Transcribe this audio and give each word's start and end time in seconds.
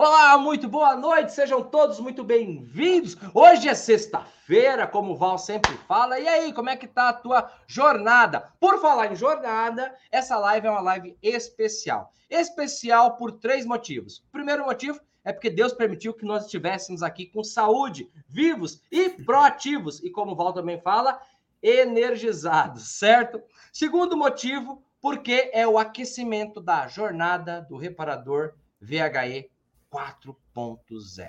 Olá, 0.00 0.38
muito 0.38 0.68
boa 0.68 0.94
noite, 0.94 1.32
sejam 1.32 1.60
todos 1.60 1.98
muito 1.98 2.22
bem-vindos. 2.22 3.16
Hoje 3.34 3.68
é 3.68 3.74
sexta-feira, 3.74 4.86
como 4.86 5.10
o 5.10 5.16
Val 5.16 5.36
sempre 5.36 5.76
fala. 5.88 6.20
E 6.20 6.28
aí, 6.28 6.52
como 6.52 6.70
é 6.70 6.76
que 6.76 6.86
tá 6.86 7.08
a 7.08 7.12
tua 7.12 7.50
jornada? 7.66 8.52
Por 8.60 8.80
falar 8.80 9.10
em 9.10 9.16
jornada, 9.16 9.92
essa 10.12 10.38
live 10.38 10.68
é 10.68 10.70
uma 10.70 10.82
live 10.82 11.18
especial. 11.20 12.12
Especial 12.30 13.16
por 13.16 13.32
três 13.32 13.66
motivos. 13.66 14.18
O 14.18 14.30
primeiro 14.30 14.64
motivo 14.64 15.00
é 15.24 15.32
porque 15.32 15.50
Deus 15.50 15.72
permitiu 15.72 16.14
que 16.14 16.24
nós 16.24 16.44
estivéssemos 16.44 17.02
aqui 17.02 17.26
com 17.26 17.42
saúde, 17.42 18.08
vivos 18.28 18.80
e 18.92 19.10
proativos. 19.10 20.00
E 20.04 20.10
como 20.10 20.30
o 20.30 20.36
Val 20.36 20.52
também 20.52 20.80
fala, 20.80 21.20
energizados, 21.60 23.00
certo? 23.00 23.42
Segundo 23.72 24.16
motivo, 24.16 24.80
porque 25.00 25.50
é 25.52 25.66
o 25.66 25.76
aquecimento 25.76 26.60
da 26.60 26.86
jornada 26.86 27.62
do 27.62 27.76
reparador 27.76 28.54
VHE 28.80 29.50
4.0. 29.92 31.26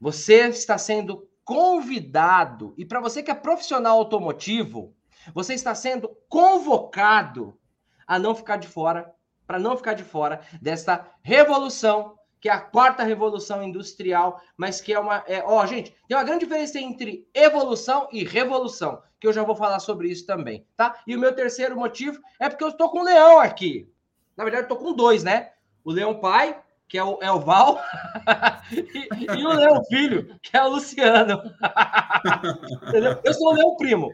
Você 0.00 0.48
está 0.48 0.78
sendo 0.78 1.28
convidado, 1.44 2.74
e 2.76 2.84
para 2.84 3.00
você 3.00 3.22
que 3.22 3.30
é 3.30 3.34
profissional 3.34 3.98
automotivo, 3.98 4.94
você 5.34 5.54
está 5.54 5.74
sendo 5.74 6.08
convocado 6.28 7.58
a 8.06 8.18
não 8.18 8.34
ficar 8.34 8.56
de 8.56 8.68
fora, 8.68 9.12
para 9.46 9.58
não 9.58 9.76
ficar 9.76 9.94
de 9.94 10.04
fora 10.04 10.40
desta 10.60 11.06
revolução, 11.22 12.18
que 12.40 12.48
é 12.48 12.52
a 12.52 12.60
quarta 12.60 13.02
revolução 13.02 13.62
industrial, 13.62 14.40
mas 14.56 14.80
que 14.80 14.92
é 14.92 14.98
uma. 14.98 15.24
É, 15.26 15.42
ó, 15.46 15.64
gente, 15.64 15.96
tem 16.06 16.16
uma 16.16 16.24
grande 16.24 16.44
diferença 16.44 16.78
entre 16.78 17.26
evolução 17.32 18.08
e 18.12 18.22
revolução, 18.22 19.02
que 19.18 19.26
eu 19.26 19.32
já 19.32 19.42
vou 19.42 19.56
falar 19.56 19.80
sobre 19.80 20.08
isso 20.08 20.26
também, 20.26 20.66
tá? 20.76 21.00
E 21.06 21.16
o 21.16 21.18
meu 21.18 21.34
terceiro 21.34 21.74
motivo 21.76 22.20
é 22.38 22.48
porque 22.48 22.64
eu 22.64 22.68
estou 22.68 22.90
com 22.90 23.00
o 23.00 23.04
leão 23.04 23.40
aqui. 23.40 23.90
Na 24.36 24.44
verdade, 24.44 24.64
eu 24.64 24.74
estou 24.74 24.78
com 24.78 24.94
dois, 24.94 25.24
né? 25.24 25.52
O 25.82 25.90
leão 25.90 26.20
pai 26.20 26.62
que 26.88 26.98
é 26.98 27.04
o, 27.04 27.18
é 27.20 27.30
o 27.30 27.40
Val, 27.40 27.80
e, 28.70 29.38
e, 29.38 29.46
o 29.46 29.52
Leão 29.52 29.84
Filho, 29.84 30.38
que 30.42 30.56
é 30.56 30.62
o 30.62 30.68
Luciano. 30.68 31.42
Eu 33.24 33.34
sou 33.34 33.52
o 33.52 33.54
Leão 33.54 33.76
Primo. 33.76 34.12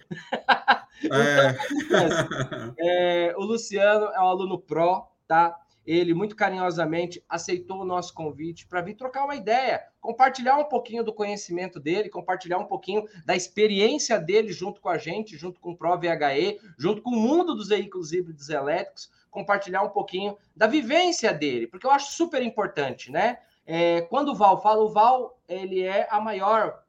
então, 1.03 2.75
é, 2.79 3.35
o 3.37 3.43
Luciano 3.43 4.07
é 4.07 4.21
um 4.21 4.29
aluno 4.29 4.59
pró, 4.59 5.11
tá? 5.27 5.57
Ele 5.87 6.15
muito 6.15 6.37
carinhosamente 6.37 7.25
aceitou 7.29 7.81
o 7.81 7.85
nosso 7.85 8.15
convite 8.15 8.67
para 8.67 8.83
vir 8.83 8.95
trocar 8.95 9.25
uma 9.25 9.35
ideia, 9.35 9.83
compartilhar 10.01 10.57
um 10.57 10.65
pouquinho 10.65 11.03
do 11.03 11.13
conhecimento 11.13 11.81
dele, 11.81 12.09
compartilhar 12.11 12.59
um 12.59 12.67
pouquinho 12.67 13.09
da 13.25 13.35
experiência 13.35 14.19
dele 14.19 14.53
junto 14.53 14.81
com 14.81 14.89
a 14.89 14.99
gente, 14.99 15.37
junto 15.37 15.59
com 15.59 15.73
o 15.73 15.77
Pro 15.77 15.99
VHE, 15.99 16.61
junto 16.79 17.03
com 17.03 17.11
o 17.11 17.19
mundo 17.19 17.55
dos 17.55 17.69
veículos 17.69 18.13
híbridos 18.13 18.51
elétricos 18.51 19.11
compartilhar 19.31 19.83
um 19.83 19.89
pouquinho 19.89 20.37
da 20.55 20.67
vivência 20.67 21.33
dele, 21.33 21.67
porque 21.67 21.87
eu 21.87 21.91
acho 21.91 22.13
super 22.13 22.43
importante, 22.43 23.11
né? 23.11 23.39
É, 23.67 24.03
quando 24.03 24.31
o 24.31 24.35
Val 24.35 24.61
fala, 24.61 24.83
o 24.83 24.89
Val 24.89 25.39
ele 25.49 25.83
é 25.83 26.09
a 26.11 26.21
maior, 26.21 26.83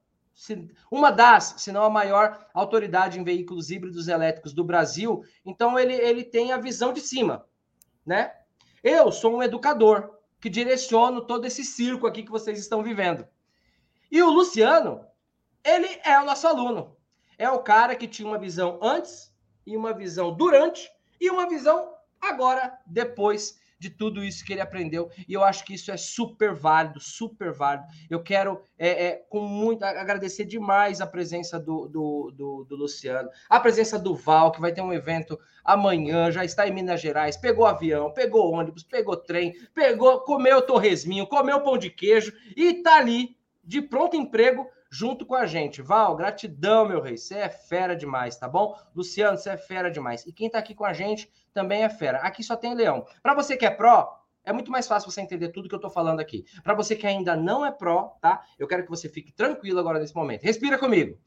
uma 0.89 1.11
das, 1.11 1.56
se 1.58 1.72
não 1.72 1.83
a 1.83 1.89
maior 1.89 2.48
autoridade 2.53 3.20
em 3.20 3.23
veículos 3.23 3.70
híbridos 3.70 4.08
elétricos 4.08 4.53
do 4.53 4.64
Brasil. 4.64 5.23
Então 5.45 5.78
ele, 5.78 5.94
ele 5.94 6.23
tem 6.23 6.52
a 6.52 6.58
visão 6.58 6.92
de 6.92 7.02
cima, 7.02 7.45
né? 8.06 8.33
Eu 8.83 9.11
sou 9.11 9.36
um 9.36 9.44
educador 9.44 10.17
que 10.39 10.50
direciono 10.50 11.22
todo 11.22 11.45
esse 11.45 11.64
circo 11.64 12.08
aqui 12.08 12.23
que 12.23 12.31
vocês 12.31 12.58
estão 12.58 12.81
vivendo. 12.81 13.28
E 14.11 14.22
o 14.23 14.31
Luciano, 14.31 15.05
ele 15.64 15.88
é 16.03 16.20
o 16.20 16.26
nosso 16.26 16.48
aluno. 16.48 16.98
É 17.38 17.50
o 17.50 17.59
cara 17.59 17.95
que 17.95 18.08
tinha 18.08 18.28
uma 18.28 18.39
visão 18.39 18.80
antes 18.81 19.31
e 19.66 19.78
uma 19.78 19.94
visão 19.94 20.33
durante 20.33 20.92
e 21.20 21.30
uma 21.30 21.48
visão 21.48 21.94
agora, 22.22 22.77
depois 22.86 23.59
de 23.81 23.89
tudo 23.89 24.23
isso 24.23 24.45
que 24.45 24.53
ele 24.53 24.61
aprendeu. 24.61 25.09
E 25.27 25.33
eu 25.33 25.44
acho 25.44 25.66
que 25.66 25.73
isso 25.73 25.91
é 25.91 25.97
super 25.97 26.53
válido, 26.53 27.00
super 27.00 27.52
válido. 27.52 27.88
Eu 28.11 28.22
quero, 28.22 28.61
é, 28.77 29.05
é, 29.05 29.16
com 29.27 29.41
muito, 29.41 29.83
agradecer 29.83 30.45
demais 30.45 31.02
a 31.02 31.08
presença 31.08 31.59
do, 31.59 31.88
do, 31.88 32.32
do, 32.32 32.64
do, 32.65 32.76
Luciano, 32.76 33.27
a 33.49 33.59
presença 33.59 33.98
do 33.98 34.14
Val, 34.14 34.52
que 34.52 34.61
vai 34.61 34.71
ter 34.71 34.82
um 34.82 34.93
evento 34.93 35.39
amanhã, 35.65 36.30
já 36.30 36.45
está 36.45 36.67
em 36.67 36.71
Minas 36.71 37.02
Gerais, 37.02 37.36
pegou 37.36 37.65
avião, 37.65 38.14
pegou 38.14 38.52
ônibus, 38.52 38.83
pegou 38.83 39.17
trem, 39.17 39.55
pegou, 39.73 40.20
comeu 40.20 40.61
torresminho, 40.61 41.26
comeu 41.26 41.61
pão 41.61 41.76
de 41.76 41.89
queijo 41.89 42.32
e 42.55 42.83
tá 42.83 42.98
ali 42.98 43.36
de 43.64 43.82
pronto 43.82 44.15
emprego 44.15 44.67
junto 44.91 45.25
com 45.25 45.35
a 45.35 45.45
gente. 45.45 45.81
Val, 45.81 46.15
gratidão, 46.17 46.85
meu 46.85 47.02
rei. 47.02 47.17
Você 47.17 47.35
é 47.35 47.49
fera 47.49 47.95
demais, 47.95 48.35
tá 48.35 48.47
bom? 48.47 48.77
Luciano, 48.93 49.37
você 49.37 49.52
é 49.52 49.57
fera 49.57 49.89
demais. 49.89 50.25
E 50.27 50.33
quem 50.33 50.49
tá 50.49 50.59
aqui 50.59 50.75
com 50.75 50.83
a 50.83 50.91
gente 50.91 51.31
também 51.53 51.83
é 51.83 51.89
fera. 51.89 52.17
Aqui 52.19 52.43
só 52.43 52.57
tem 52.57 52.75
leão. 52.75 53.05
Para 53.23 53.33
você 53.33 53.55
que 53.55 53.65
é 53.65 53.71
pró, 53.71 54.21
é 54.43 54.52
muito 54.52 54.69
mais 54.69 54.87
fácil 54.87 55.09
você 55.09 55.21
entender 55.21 55.49
tudo 55.49 55.69
que 55.69 55.75
eu 55.75 55.79
tô 55.79 55.89
falando 55.89 56.19
aqui. 56.19 56.43
Para 56.61 56.73
você 56.73 56.95
que 56.95 57.07
ainda 57.07 57.37
não 57.37 57.65
é 57.65 57.71
pró, 57.71 58.17
tá? 58.21 58.43
Eu 58.59 58.67
quero 58.67 58.83
que 58.83 58.89
você 58.89 59.07
fique 59.07 59.31
tranquilo 59.31 59.79
agora 59.79 59.97
nesse 59.97 60.15
momento. 60.15 60.43
Respira 60.43 60.77
comigo. 60.77 61.17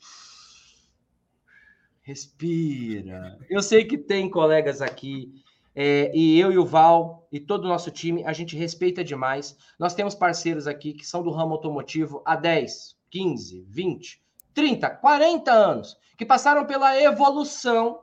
Respira. 2.02 3.38
Eu 3.48 3.62
sei 3.62 3.86
que 3.86 3.96
tem 3.96 4.28
colegas 4.28 4.82
aqui 4.82 5.42
é, 5.74 6.14
e 6.14 6.38
eu 6.38 6.52
e 6.52 6.58
o 6.58 6.66
Val 6.66 7.26
e 7.32 7.40
todo 7.40 7.64
o 7.64 7.68
nosso 7.68 7.90
time, 7.90 8.24
a 8.24 8.32
gente 8.32 8.56
respeita 8.56 9.02
demais. 9.02 9.56
Nós 9.78 9.94
temos 9.94 10.14
parceiros 10.14 10.66
aqui 10.66 10.92
que 10.92 11.06
são 11.06 11.22
do 11.22 11.30
ramo 11.30 11.54
automotivo 11.54 12.22
há 12.24 12.36
10, 12.36 12.93
15, 13.14 13.64
20, 13.68 14.20
30, 14.52 14.90
40 14.90 15.52
anos, 15.52 15.96
que 16.18 16.26
passaram 16.26 16.66
pela 16.66 17.00
evolução 17.00 18.02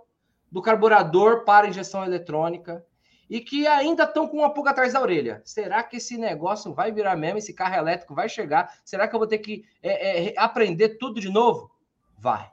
do 0.49 0.61
carburador 0.61 1.43
para 1.43 1.67
injeção 1.67 2.05
eletrônica 2.05 2.85
e 3.29 3.41
que 3.41 3.67
ainda 3.67 4.03
estão 4.03 4.25
com 4.25 4.37
uma 4.37 4.53
pulga 4.53 4.71
atrás 4.71 4.93
da 4.93 5.01
orelha. 5.01 5.41
Será 5.43 5.83
que 5.83 5.97
esse 5.97 6.17
negócio 6.17 6.73
vai 6.73 6.93
virar 6.93 7.17
mesmo? 7.17 7.39
Esse 7.39 7.53
carro 7.53 7.75
elétrico 7.75 8.15
vai 8.15 8.29
chegar? 8.29 8.73
Será 8.85 9.05
que 9.05 9.13
eu 9.13 9.19
vou 9.19 9.27
ter 9.27 9.39
que 9.39 9.65
é, 9.83 10.29
é, 10.29 10.33
aprender 10.37 10.97
tudo 10.97 11.19
de 11.19 11.29
novo? 11.29 11.69
Vai, 12.17 12.49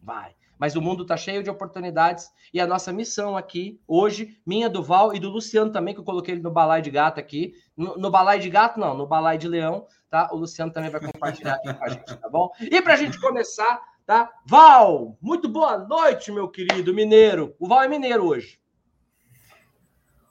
vai. 0.00 0.32
Mas 0.58 0.74
o 0.74 0.80
mundo 0.80 1.02
está 1.02 1.16
cheio 1.16 1.42
de 1.42 1.50
oportunidades 1.50 2.30
e 2.52 2.60
a 2.60 2.66
nossa 2.66 2.92
missão 2.92 3.36
aqui, 3.36 3.80
hoje, 3.86 4.40
minha, 4.46 4.68
do 4.68 4.82
Val 4.82 5.14
e 5.14 5.20
do 5.20 5.28
Luciano 5.28 5.70
também, 5.70 5.94
que 5.94 6.00
eu 6.00 6.04
coloquei 6.04 6.34
ele 6.34 6.42
no 6.42 6.50
balai 6.50 6.80
de 6.80 6.90
gato 6.90 7.20
aqui. 7.20 7.54
No, 7.76 7.96
no 7.96 8.10
balai 8.10 8.38
de 8.38 8.48
gato, 8.48 8.80
não, 8.80 8.94
no 8.94 9.06
balai 9.06 9.36
de 9.36 9.48
leão, 9.48 9.86
tá? 10.08 10.28
O 10.32 10.36
Luciano 10.36 10.72
também 10.72 10.90
vai 10.90 11.00
compartilhar 11.00 11.54
aqui 11.54 11.74
com 11.74 11.84
a 11.84 11.88
gente, 11.88 12.16
tá 12.16 12.28
bom? 12.28 12.50
E 12.60 12.80
para 12.80 12.94
a 12.94 12.96
gente 12.96 13.20
começar, 13.20 13.80
tá? 14.06 14.32
Val, 14.46 15.16
muito 15.20 15.48
boa 15.48 15.78
noite, 15.78 16.32
meu 16.32 16.48
querido 16.48 16.94
mineiro. 16.94 17.54
O 17.58 17.68
Val 17.68 17.82
é 17.82 17.88
mineiro 17.88 18.26
hoje. 18.26 18.58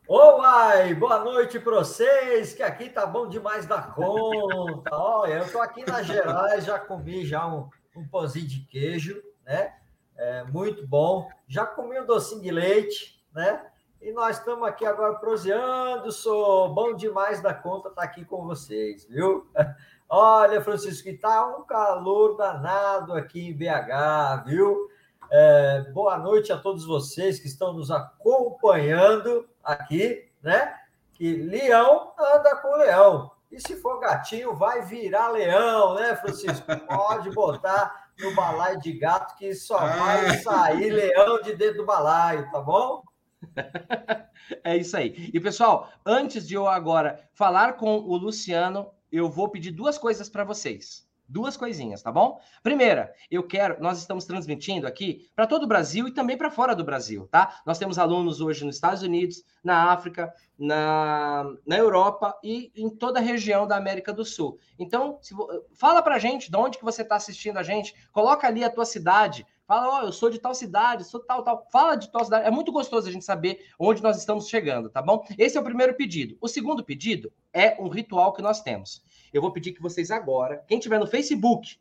Oi, 0.07 0.93
boa 0.93 1.23
noite 1.23 1.59
para 1.59 1.77
vocês, 1.77 2.53
que 2.53 2.61
aqui 2.61 2.89
tá 2.89 3.07
bom 3.07 3.27
demais 3.27 3.65
da 3.65 3.81
conta. 3.81 4.95
Olha, 4.95 5.33
eu 5.33 5.51
tô 5.51 5.59
aqui 5.59 5.83
na 5.83 6.03
Gerais, 6.03 6.63
já 6.63 6.77
comi 6.77 7.25
já 7.25 7.47
um, 7.47 7.67
um 7.95 8.07
pãozinho 8.07 8.45
de 8.45 8.67
queijo, 8.67 9.19
né? 9.43 9.73
É, 10.17 10.43
muito 10.43 10.85
bom. 10.87 11.29
Já 11.47 11.65
comi 11.65 11.99
um 11.99 12.05
docinho 12.05 12.41
de 12.41 12.51
leite, 12.51 13.23
né? 13.33 13.65
E 14.01 14.11
nós 14.11 14.37
estamos 14.37 14.67
aqui 14.67 14.85
agora 14.85 15.15
proseando, 15.15 16.11
sou 16.11 16.73
bom 16.73 16.93
demais 16.93 17.41
da 17.41 17.53
conta 17.53 17.89
estar 17.89 18.01
tá 18.01 18.07
aqui 18.07 18.23
com 18.23 18.45
vocês, 18.45 19.05
viu? 19.05 19.47
Olha, 20.07 20.61
Francisco, 20.61 21.03
que 21.03 21.17
tá 21.17 21.47
um 21.47 21.63
calor 21.63 22.37
danado 22.37 23.13
aqui 23.13 23.49
em 23.49 23.53
BH, 23.53 24.45
viu? 24.45 24.89
É, 25.31 25.81
boa 25.91 26.17
noite 26.19 26.53
a 26.53 26.57
todos 26.57 26.85
vocês 26.85 27.39
que 27.39 27.47
estão 27.47 27.73
nos 27.73 27.89
acompanhando 27.89 29.49
aqui, 29.63 30.29
né? 30.41 30.75
Que 31.13 31.37
leão 31.37 32.13
anda 32.19 32.55
com 32.57 32.75
leão. 32.75 33.31
E 33.51 33.59
se 33.59 33.75
for 33.77 33.99
gatinho, 33.99 34.55
vai 34.55 34.83
virar 34.83 35.29
leão, 35.29 35.95
né, 35.95 36.15
Francisco? 36.15 36.65
Pode 36.87 37.31
botar 37.31 38.04
no 38.19 38.33
balaio 38.33 38.79
de 38.79 38.93
gato 38.93 39.35
que 39.37 39.53
só 39.53 39.77
vai 39.77 40.27
ah. 40.27 40.37
sair 40.39 40.89
leão 40.89 41.41
de 41.41 41.55
dentro 41.55 41.77
do 41.77 41.85
balaio, 41.85 42.49
tá 42.51 42.59
bom? 42.61 43.03
É 44.63 44.77
isso 44.77 44.95
aí. 44.95 45.31
E 45.33 45.39
pessoal, 45.39 45.91
antes 46.05 46.47
de 46.47 46.53
eu 46.53 46.67
agora 46.67 47.27
falar 47.33 47.73
com 47.73 47.97
o 47.97 48.15
Luciano, 48.15 48.91
eu 49.11 49.27
vou 49.27 49.49
pedir 49.49 49.71
duas 49.71 49.97
coisas 49.97 50.29
para 50.29 50.43
vocês. 50.43 51.07
Duas 51.27 51.57
coisinhas, 51.57 52.03
tá 52.03 52.11
bom? 52.11 52.39
Primeira, 52.61 53.11
eu 53.31 53.41
quero, 53.41 53.81
nós 53.81 53.97
estamos 53.97 54.25
transmitindo 54.25 54.85
aqui 54.85 55.27
para 55.35 55.47
todo 55.47 55.63
o 55.63 55.67
Brasil 55.67 56.07
e 56.07 56.13
também 56.13 56.37
para 56.37 56.51
fora 56.51 56.75
do 56.75 56.83
Brasil, 56.83 57.27
tá? 57.31 57.61
Nós 57.65 57.79
temos 57.79 57.97
alunos 57.97 58.41
hoje 58.41 58.63
nos 58.63 58.75
Estados 58.75 59.01
Unidos, 59.01 59.43
na 59.63 59.91
África, 59.91 60.31
na, 60.57 61.43
na 61.65 61.77
Europa 61.77 62.37
e 62.43 62.71
em 62.75 62.89
toda 62.89 63.19
a 63.19 63.23
região 63.23 63.67
da 63.67 63.75
América 63.75 64.13
do 64.13 64.23
Sul. 64.23 64.59
Então, 64.77 65.17
se, 65.21 65.33
fala 65.73 66.01
para 66.01 66.15
a 66.15 66.19
gente 66.19 66.51
de 66.51 66.57
onde 66.57 66.77
que 66.77 66.85
você 66.85 67.01
está 67.01 67.15
assistindo 67.15 67.57
a 67.57 67.63
gente, 67.63 67.95
coloca 68.11 68.45
ali 68.47 68.63
a 68.63 68.69
tua 68.69 68.85
cidade, 68.85 69.45
fala, 69.67 69.87
ó, 69.87 70.01
oh, 70.01 70.05
eu 70.07 70.11
sou 70.11 70.29
de 70.29 70.39
tal 70.39 70.53
cidade, 70.53 71.03
sou 71.03 71.19
tal, 71.19 71.43
tal, 71.43 71.67
fala 71.71 71.95
de 71.95 72.11
tal 72.11 72.23
cidade. 72.23 72.47
É 72.47 72.51
muito 72.51 72.71
gostoso 72.71 73.07
a 73.07 73.11
gente 73.11 73.25
saber 73.25 73.65
onde 73.79 74.01
nós 74.01 74.17
estamos 74.17 74.47
chegando, 74.47 74.89
tá 74.89 75.01
bom? 75.01 75.25
Esse 75.37 75.57
é 75.57 75.61
o 75.61 75.63
primeiro 75.63 75.95
pedido. 75.95 76.37
O 76.39 76.47
segundo 76.47 76.83
pedido 76.83 77.31
é 77.51 77.75
um 77.81 77.87
ritual 77.87 78.33
que 78.33 78.41
nós 78.41 78.61
temos. 78.61 79.03
Eu 79.33 79.41
vou 79.41 79.51
pedir 79.51 79.73
que 79.73 79.81
vocês 79.81 80.11
agora, 80.11 80.63
quem 80.67 80.79
tiver 80.79 80.99
no 80.99 81.07
Facebook, 81.07 81.77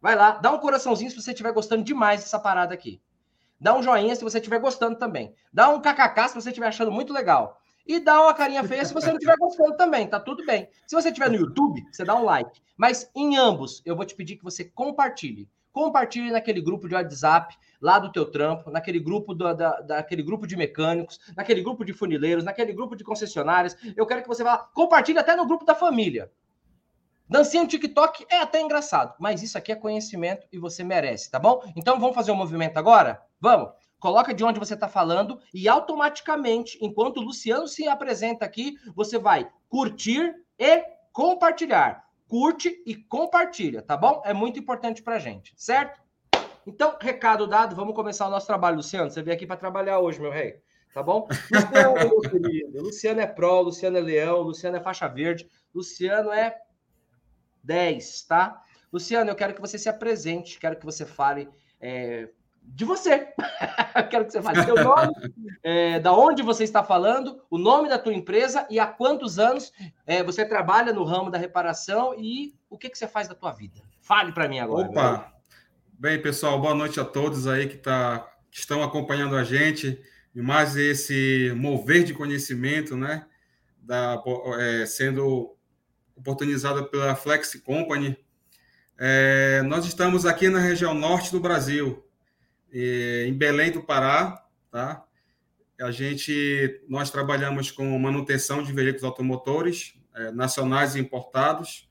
vai 0.00 0.16
lá, 0.16 0.32
dá 0.32 0.50
um 0.50 0.58
coraçãozinho 0.58 1.10
se 1.10 1.20
você 1.20 1.30
estiver 1.30 1.52
gostando 1.52 1.84
demais 1.84 2.20
dessa 2.20 2.38
parada 2.38 2.74
aqui. 2.74 3.00
Dá 3.60 3.76
um 3.76 3.82
joinha 3.82 4.16
se 4.16 4.24
você 4.24 4.38
estiver 4.38 4.58
gostando 4.58 4.98
também. 4.98 5.34
Dá 5.52 5.68
um 5.68 5.80
kkk 5.80 6.28
se 6.28 6.34
você 6.34 6.48
estiver 6.48 6.68
achando 6.68 6.90
muito 6.90 7.12
legal. 7.12 7.60
e 7.86 7.98
dá 7.98 8.22
uma 8.22 8.32
carinha 8.32 8.62
feia 8.62 8.84
se 8.84 8.94
você 8.94 9.08
não 9.08 9.14
estiver 9.16 9.36
gostando 9.36 9.76
também, 9.76 10.06
tá 10.06 10.20
tudo 10.20 10.44
bem. 10.46 10.68
Se 10.86 10.94
você 10.94 11.08
estiver 11.08 11.28
no 11.28 11.36
YouTube, 11.36 11.84
você 11.90 12.04
dá 12.04 12.14
um 12.14 12.24
like. 12.24 12.60
Mas 12.76 13.10
em 13.14 13.36
ambos, 13.36 13.82
eu 13.84 13.96
vou 13.96 14.04
te 14.04 14.14
pedir 14.14 14.36
que 14.36 14.44
você 14.44 14.64
compartilhe. 14.64 15.48
Compartilhe 15.72 16.30
naquele 16.30 16.60
grupo 16.60 16.88
de 16.88 16.94
WhatsApp 16.94 17.56
lá 17.80 17.98
do 17.98 18.12
teu 18.12 18.30
trampo, 18.30 18.70
naquele 18.70 18.98
grupo 18.98 19.34
do, 19.34 19.54
da, 19.54 19.80
daquele 19.80 20.22
grupo 20.22 20.46
de 20.46 20.56
mecânicos, 20.56 21.18
naquele 21.36 21.62
grupo 21.62 21.84
de 21.84 21.92
funileiros, 21.92 22.44
naquele 22.44 22.72
grupo 22.72 22.94
de 22.94 23.04
concessionárias. 23.04 23.76
Eu 23.96 24.06
quero 24.06 24.22
que 24.22 24.28
você 24.28 24.44
vá, 24.44 24.58
compartilhe 24.58 25.18
até 25.18 25.34
no 25.34 25.46
grupo 25.46 25.64
da 25.64 25.74
família. 25.74 26.30
Dancinha 27.28 27.62
no 27.62 27.68
TikTok 27.68 28.26
é 28.28 28.38
até 28.38 28.60
engraçado, 28.60 29.14
mas 29.20 29.40
isso 29.40 29.56
aqui 29.56 29.70
é 29.70 29.76
conhecimento 29.76 30.48
e 30.52 30.58
você 30.58 30.82
merece, 30.82 31.30
tá 31.30 31.38
bom? 31.38 31.62
Então 31.76 32.00
vamos 32.00 32.16
fazer 32.16 32.32
um 32.32 32.36
movimento 32.36 32.76
agora? 32.76 33.22
Vamos! 33.40 33.70
Coloca 34.00 34.34
de 34.34 34.42
onde 34.42 34.58
você 34.58 34.74
está 34.74 34.88
falando 34.88 35.38
e 35.54 35.68
automaticamente, 35.68 36.76
enquanto 36.80 37.18
o 37.18 37.22
Luciano 37.22 37.68
se 37.68 37.86
apresenta 37.86 38.44
aqui, 38.44 38.76
você 38.96 39.18
vai 39.18 39.48
curtir 39.68 40.34
e 40.58 40.82
compartilhar. 41.12 42.09
Curte 42.30 42.80
e 42.86 42.94
compartilha, 42.94 43.82
tá 43.82 43.96
bom? 43.96 44.22
É 44.24 44.32
muito 44.32 44.56
importante 44.56 45.02
para 45.02 45.18
gente, 45.18 45.52
certo? 45.56 46.00
Então, 46.64 46.96
recado 47.00 47.44
dado, 47.44 47.74
vamos 47.74 47.92
começar 47.92 48.28
o 48.28 48.30
nosso 48.30 48.46
trabalho, 48.46 48.76
Luciano. 48.76 49.10
Você 49.10 49.20
veio 49.20 49.34
aqui 49.34 49.48
para 49.48 49.56
trabalhar 49.56 49.98
hoje, 49.98 50.20
meu 50.20 50.30
rei. 50.30 50.62
Tá 50.94 51.02
bom? 51.02 51.26
Luciano, 51.52 51.94
meu 51.98 52.20
querido. 52.20 52.82
Luciano 52.82 53.20
é 53.20 53.26
pró, 53.26 53.60
Luciano 53.60 53.98
é 53.98 54.00
leão, 54.00 54.42
Luciano 54.42 54.76
é 54.76 54.80
faixa 54.80 55.08
verde, 55.08 55.50
Luciano 55.74 56.30
é 56.30 56.56
10, 57.64 58.22
tá? 58.22 58.62
Luciano, 58.92 59.28
eu 59.28 59.34
quero 59.34 59.52
que 59.52 59.60
você 59.60 59.76
se 59.76 59.88
apresente, 59.88 60.60
quero 60.60 60.76
que 60.76 60.86
você 60.86 61.04
fale 61.04 61.48
é, 61.80 62.28
de 62.62 62.84
você. 62.84 63.28
quero 64.10 64.24
que 64.24 64.32
você 64.32 64.42
fale 64.42 64.64
seu 64.64 64.74
nome, 64.74 65.12
é, 65.62 65.98
da 65.98 66.12
onde 66.12 66.42
você 66.42 66.64
está 66.64 66.82
falando, 66.82 67.42
o 67.50 67.58
nome 67.58 67.88
da 67.88 67.98
tua 67.98 68.14
empresa 68.14 68.66
e 68.70 68.78
há 68.78 68.86
quantos 68.86 69.38
anos 69.38 69.72
é, 70.06 70.22
você 70.22 70.44
trabalha 70.44 70.92
no 70.92 71.04
ramo 71.04 71.30
da 71.30 71.38
reparação 71.38 72.14
e 72.18 72.54
o 72.68 72.78
que, 72.78 72.88
que 72.88 72.98
você 72.98 73.06
faz 73.06 73.28
da 73.28 73.34
tua 73.34 73.52
vida. 73.52 73.80
Fale 74.00 74.32
para 74.32 74.48
mim 74.48 74.58
agora. 74.58 74.88
Opa! 74.88 75.32
Bem, 75.92 76.20
pessoal, 76.20 76.58
boa 76.58 76.74
noite 76.74 76.98
a 76.98 77.04
todos 77.04 77.46
aí 77.46 77.68
que, 77.68 77.76
tá, 77.76 78.26
que 78.50 78.58
estão 78.58 78.82
acompanhando 78.82 79.36
a 79.36 79.44
gente 79.44 80.00
e 80.34 80.40
mais 80.40 80.76
esse 80.76 81.52
mover 81.56 82.04
de 82.04 82.14
conhecimento, 82.14 82.96
né? 82.96 83.26
Da, 83.82 84.22
é, 84.58 84.86
sendo 84.86 85.54
oportunizada 86.16 86.82
pela 86.84 87.14
Flex 87.14 87.54
Company. 87.64 88.16
É, 88.98 89.62
nós 89.62 89.84
estamos 89.84 90.24
aqui 90.24 90.48
na 90.48 90.58
região 90.58 90.94
norte 90.94 91.32
do 91.32 91.40
Brasil, 91.40 92.04
em 92.72 93.34
Belém 93.34 93.70
do 93.70 93.82
Pará, 93.82 94.44
tá? 94.70 95.04
A 95.80 95.90
gente, 95.90 96.82
nós 96.88 97.10
trabalhamos 97.10 97.70
com 97.70 97.98
manutenção 97.98 98.62
de 98.62 98.72
veículos 98.72 99.04
automotores 99.04 99.94
é, 100.14 100.30
nacionais 100.30 100.94
e 100.94 101.00
importados, 101.00 101.88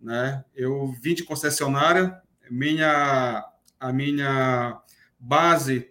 né? 0.00 0.44
Eu 0.54 0.92
vim 1.00 1.14
de 1.14 1.24
concessionária, 1.24 2.20
minha 2.50 3.48
a 3.80 3.92
minha 3.92 4.80
base 5.18 5.90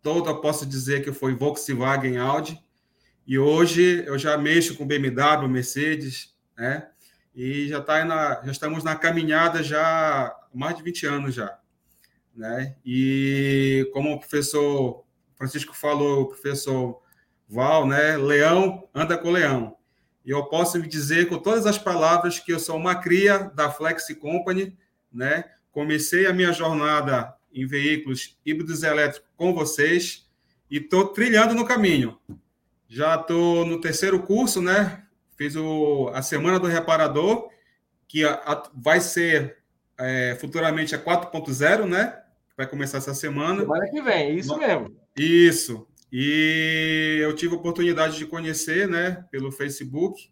toda 0.00 0.34
posso 0.34 0.64
dizer 0.64 1.02
que 1.02 1.12
foi 1.12 1.34
Volkswagen, 1.34 2.16
Audi, 2.16 2.58
e 3.26 3.38
hoje 3.38 4.04
eu 4.06 4.16
já 4.18 4.38
mexo 4.38 4.76
com 4.76 4.86
BMW, 4.86 5.48
Mercedes, 5.48 6.34
né? 6.56 6.88
e 7.34 7.68
já, 7.68 7.82
tá 7.82 8.02
na, 8.04 8.40
já 8.42 8.50
estamos 8.52 8.82
na 8.82 8.96
caminhada 8.96 9.62
já 9.62 9.82
há 9.82 10.36
mais 10.54 10.76
de 10.76 10.82
20 10.82 11.06
anos 11.06 11.34
já. 11.34 11.58
Né? 12.36 12.76
E 12.84 13.88
como 13.92 14.12
o 14.12 14.18
professor 14.18 15.04
Francisco 15.36 15.74
falou, 15.74 16.22
o 16.22 16.26
professor 16.26 17.00
Val, 17.48 17.86
né? 17.86 18.16
Leão 18.16 18.88
anda 18.94 19.16
com 19.16 19.30
leão. 19.30 19.76
E 20.24 20.30
eu 20.30 20.44
posso 20.46 20.78
me 20.78 20.88
dizer 20.88 21.28
com 21.28 21.38
todas 21.38 21.66
as 21.66 21.78
palavras 21.78 22.40
que 22.40 22.52
eu 22.52 22.58
sou 22.58 22.76
uma 22.76 22.96
cria 22.96 23.50
da 23.54 23.70
Flex 23.70 24.06
Company, 24.20 24.76
né? 25.12 25.44
Comecei 25.70 26.26
a 26.26 26.32
minha 26.32 26.52
jornada 26.52 27.34
em 27.52 27.66
veículos 27.66 28.36
híbridos 28.44 28.82
elétricos 28.82 29.30
com 29.36 29.54
vocês 29.54 30.28
e 30.70 30.78
estou 30.78 31.08
trilhando 31.08 31.54
no 31.54 31.64
caminho. 31.64 32.18
Já 32.88 33.14
estou 33.14 33.64
no 33.64 33.80
terceiro 33.80 34.20
curso, 34.22 34.60
né? 34.60 35.04
Fiz 35.36 35.54
o, 35.54 36.10
a 36.12 36.22
Semana 36.22 36.58
do 36.58 36.66
Reparador, 36.66 37.48
que 38.08 38.24
a, 38.24 38.34
a, 38.34 38.70
vai 38.74 39.00
ser 39.00 39.58
é, 39.98 40.36
futuramente 40.40 40.94
a 40.94 40.98
4.0, 40.98 41.86
né? 41.86 42.22
Vai 42.56 42.66
começar 42.66 42.98
essa 42.98 43.14
semana. 43.14 43.60
Semana 43.60 43.90
que 43.90 44.00
vem, 44.00 44.38
isso 44.38 44.56
mesmo. 44.58 44.96
Isso. 45.16 45.86
E 46.10 47.18
eu 47.20 47.34
tive 47.34 47.54
a 47.54 47.58
oportunidade 47.58 48.16
de 48.16 48.26
conhecer, 48.26 48.88
né, 48.88 49.24
pelo 49.30 49.52
Facebook, 49.52 50.30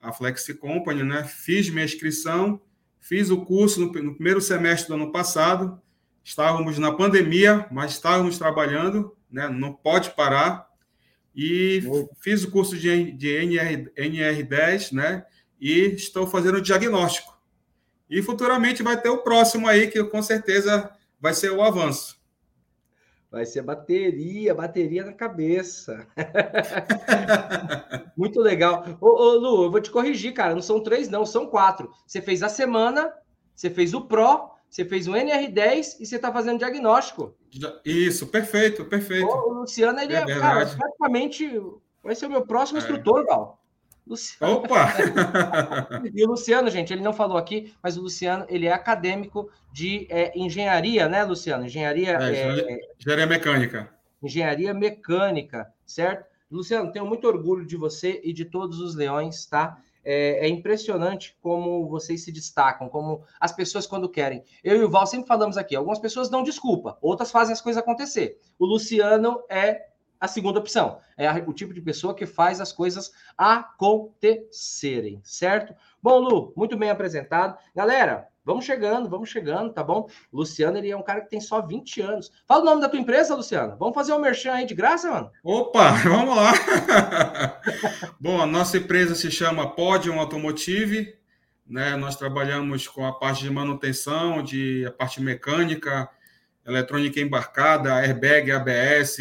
a 0.00 0.12
Flexi 0.12 0.54
Company, 0.54 1.02
né? 1.02 1.24
Fiz 1.24 1.70
minha 1.70 1.84
inscrição, 1.84 2.60
fiz 3.00 3.30
o 3.30 3.44
curso 3.44 3.80
no, 3.80 3.86
no 3.86 4.14
primeiro 4.14 4.40
semestre 4.40 4.88
do 4.88 4.94
ano 4.94 5.12
passado. 5.12 5.80
Estávamos 6.22 6.78
na 6.78 6.92
pandemia, 6.92 7.66
mas 7.70 7.92
estávamos 7.92 8.38
trabalhando, 8.38 9.16
né? 9.30 9.48
Não 9.48 9.72
pode 9.72 10.10
parar 10.10 10.66
e 11.34 11.82
fiz 12.20 12.44
o 12.44 12.50
curso 12.50 12.76
de, 12.76 13.12
de 13.12 13.28
NR, 13.28 13.90
NR10, 13.96 14.92
né? 14.92 15.24
E 15.60 15.94
estou 15.94 16.26
fazendo 16.26 16.58
o 16.58 16.62
diagnóstico. 16.62 17.34
E 18.08 18.22
futuramente 18.22 18.82
vai 18.82 19.00
ter 19.00 19.08
o 19.08 19.22
próximo 19.22 19.66
aí, 19.66 19.88
que 19.88 20.02
com 20.04 20.22
certeza 20.22 20.90
vai 21.24 21.32
ser 21.32 21.50
o 21.50 21.62
avanço. 21.62 22.20
Vai 23.30 23.46
ser 23.46 23.62
bateria, 23.62 24.54
bateria 24.54 25.06
na 25.06 25.14
cabeça. 25.14 26.06
Muito 28.14 28.40
legal. 28.40 28.84
Ô, 29.00 29.06
ô, 29.06 29.30
Lu, 29.38 29.64
eu 29.64 29.70
vou 29.70 29.80
te 29.80 29.90
corrigir, 29.90 30.34
cara. 30.34 30.54
Não 30.54 30.60
são 30.60 30.82
três, 30.82 31.08
não, 31.08 31.24
são 31.24 31.46
quatro. 31.46 31.90
Você 32.06 32.20
fez 32.20 32.42
a 32.42 32.50
semana, 32.50 33.10
você 33.54 33.70
fez 33.70 33.94
o 33.94 34.02
Pro, 34.02 34.50
você 34.68 34.84
fez 34.84 35.08
um 35.08 35.14
NR10 35.14 35.96
e 35.98 36.04
você 36.04 36.16
está 36.16 36.30
fazendo 36.30 36.58
diagnóstico. 36.58 37.34
Isso, 37.86 38.26
perfeito, 38.26 38.84
perfeito. 38.84 39.26
O 39.26 39.60
Luciano, 39.60 39.98
ele 40.00 40.12
é, 40.12 40.18
é 40.18 40.38
cara, 40.38 40.66
praticamente 40.66 41.58
vai 42.02 42.14
ser 42.14 42.26
o 42.26 42.30
meu 42.30 42.44
próximo 42.44 42.78
é. 42.78 42.82
instrutor, 42.82 43.24
Val. 43.24 43.63
Luciano. 44.06 44.54
Opa! 44.54 44.92
e 46.14 46.24
o 46.24 46.28
Luciano, 46.28 46.70
gente, 46.70 46.92
ele 46.92 47.02
não 47.02 47.12
falou 47.12 47.36
aqui, 47.36 47.74
mas 47.82 47.96
o 47.96 48.02
Luciano, 48.02 48.44
ele 48.48 48.66
é 48.66 48.72
acadêmico 48.72 49.50
de 49.72 50.06
é, 50.10 50.36
engenharia, 50.38 51.08
né, 51.08 51.24
Luciano? 51.24 51.64
Engenharia... 51.64 52.18
É, 52.18 52.34
é 52.34 52.78
engenharia 52.98 53.26
mecânica. 53.26 53.90
Engenharia 54.22 54.74
mecânica, 54.74 55.72
certo? 55.86 56.26
Luciano, 56.50 56.92
tenho 56.92 57.06
muito 57.06 57.26
orgulho 57.26 57.66
de 57.66 57.76
você 57.76 58.20
e 58.22 58.32
de 58.32 58.44
todos 58.44 58.78
os 58.80 58.94
leões, 58.94 59.46
tá? 59.46 59.78
é, 60.04 60.46
é, 60.46 60.48
impressionante 60.48 61.36
como 61.40 61.88
vocês 61.88 62.22
se 62.22 62.30
destacam, 62.30 62.88
como 62.88 63.24
as 63.40 63.52
pessoas 63.52 63.86
quando 63.86 64.08
querem. 64.08 64.44
Eu 64.62 64.76
e 64.76 64.84
o 64.84 64.90
Val 64.90 65.06
sempre 65.06 65.26
falamos 65.26 65.56
aqui, 65.56 65.74
algumas 65.74 65.98
pessoas 65.98 66.28
dão 66.28 66.42
desculpa, 66.42 66.98
outras 67.00 67.30
fazem 67.30 67.54
as 67.54 67.60
coisas 67.60 67.82
acontecer. 67.82 68.38
O 68.58 68.66
Luciano 68.66 69.42
é 69.48 69.86
a 70.24 70.28
segunda 70.28 70.58
opção. 70.58 70.98
É 71.16 71.30
o 71.30 71.52
tipo 71.52 71.74
de 71.74 71.80
pessoa 71.80 72.14
que 72.14 72.24
faz 72.24 72.60
as 72.60 72.72
coisas 72.72 73.12
acontecerem, 73.36 75.20
certo? 75.22 75.74
Bom, 76.02 76.18
Lu, 76.18 76.52
muito 76.56 76.76
bem 76.76 76.90
apresentado. 76.90 77.58
Galera, 77.74 78.28
Vamos 78.46 78.66
chegando, 78.66 79.08
vamos 79.08 79.30
chegando, 79.30 79.72
tá 79.72 79.82
bom? 79.82 80.06
Luciano, 80.30 80.76
ele 80.76 80.90
é 80.90 80.96
um 80.96 81.02
cara 81.02 81.22
que 81.22 81.30
tem 81.30 81.40
só 81.40 81.62
20 81.62 82.02
anos. 82.02 82.30
Fala 82.46 82.60
o 82.60 82.64
nome 82.66 82.82
da 82.82 82.90
tua 82.90 83.00
empresa, 83.00 83.34
Luciano. 83.34 83.74
Vamos 83.78 83.94
fazer 83.94 84.12
um 84.12 84.18
merchan 84.18 84.52
aí 84.52 84.66
de 84.66 84.74
graça, 84.74 85.10
mano? 85.10 85.30
Opa, 85.42 85.92
vamos 86.04 86.36
lá. 86.36 86.52
bom, 88.20 88.42
a 88.42 88.44
nossa 88.44 88.76
empresa 88.76 89.14
se 89.14 89.30
chama 89.30 89.74
Podium 89.74 90.20
Automotive, 90.20 91.16
né? 91.66 91.96
Nós 91.96 92.16
trabalhamos 92.16 92.86
com 92.86 93.06
a 93.06 93.14
parte 93.14 93.42
de 93.42 93.48
manutenção, 93.48 94.42
de 94.42 94.84
a 94.86 94.90
parte 94.90 95.22
mecânica, 95.22 96.06
eletrônica 96.66 97.18
embarcada, 97.20 97.94
airbag, 97.94 98.52
ABS, 98.52 99.16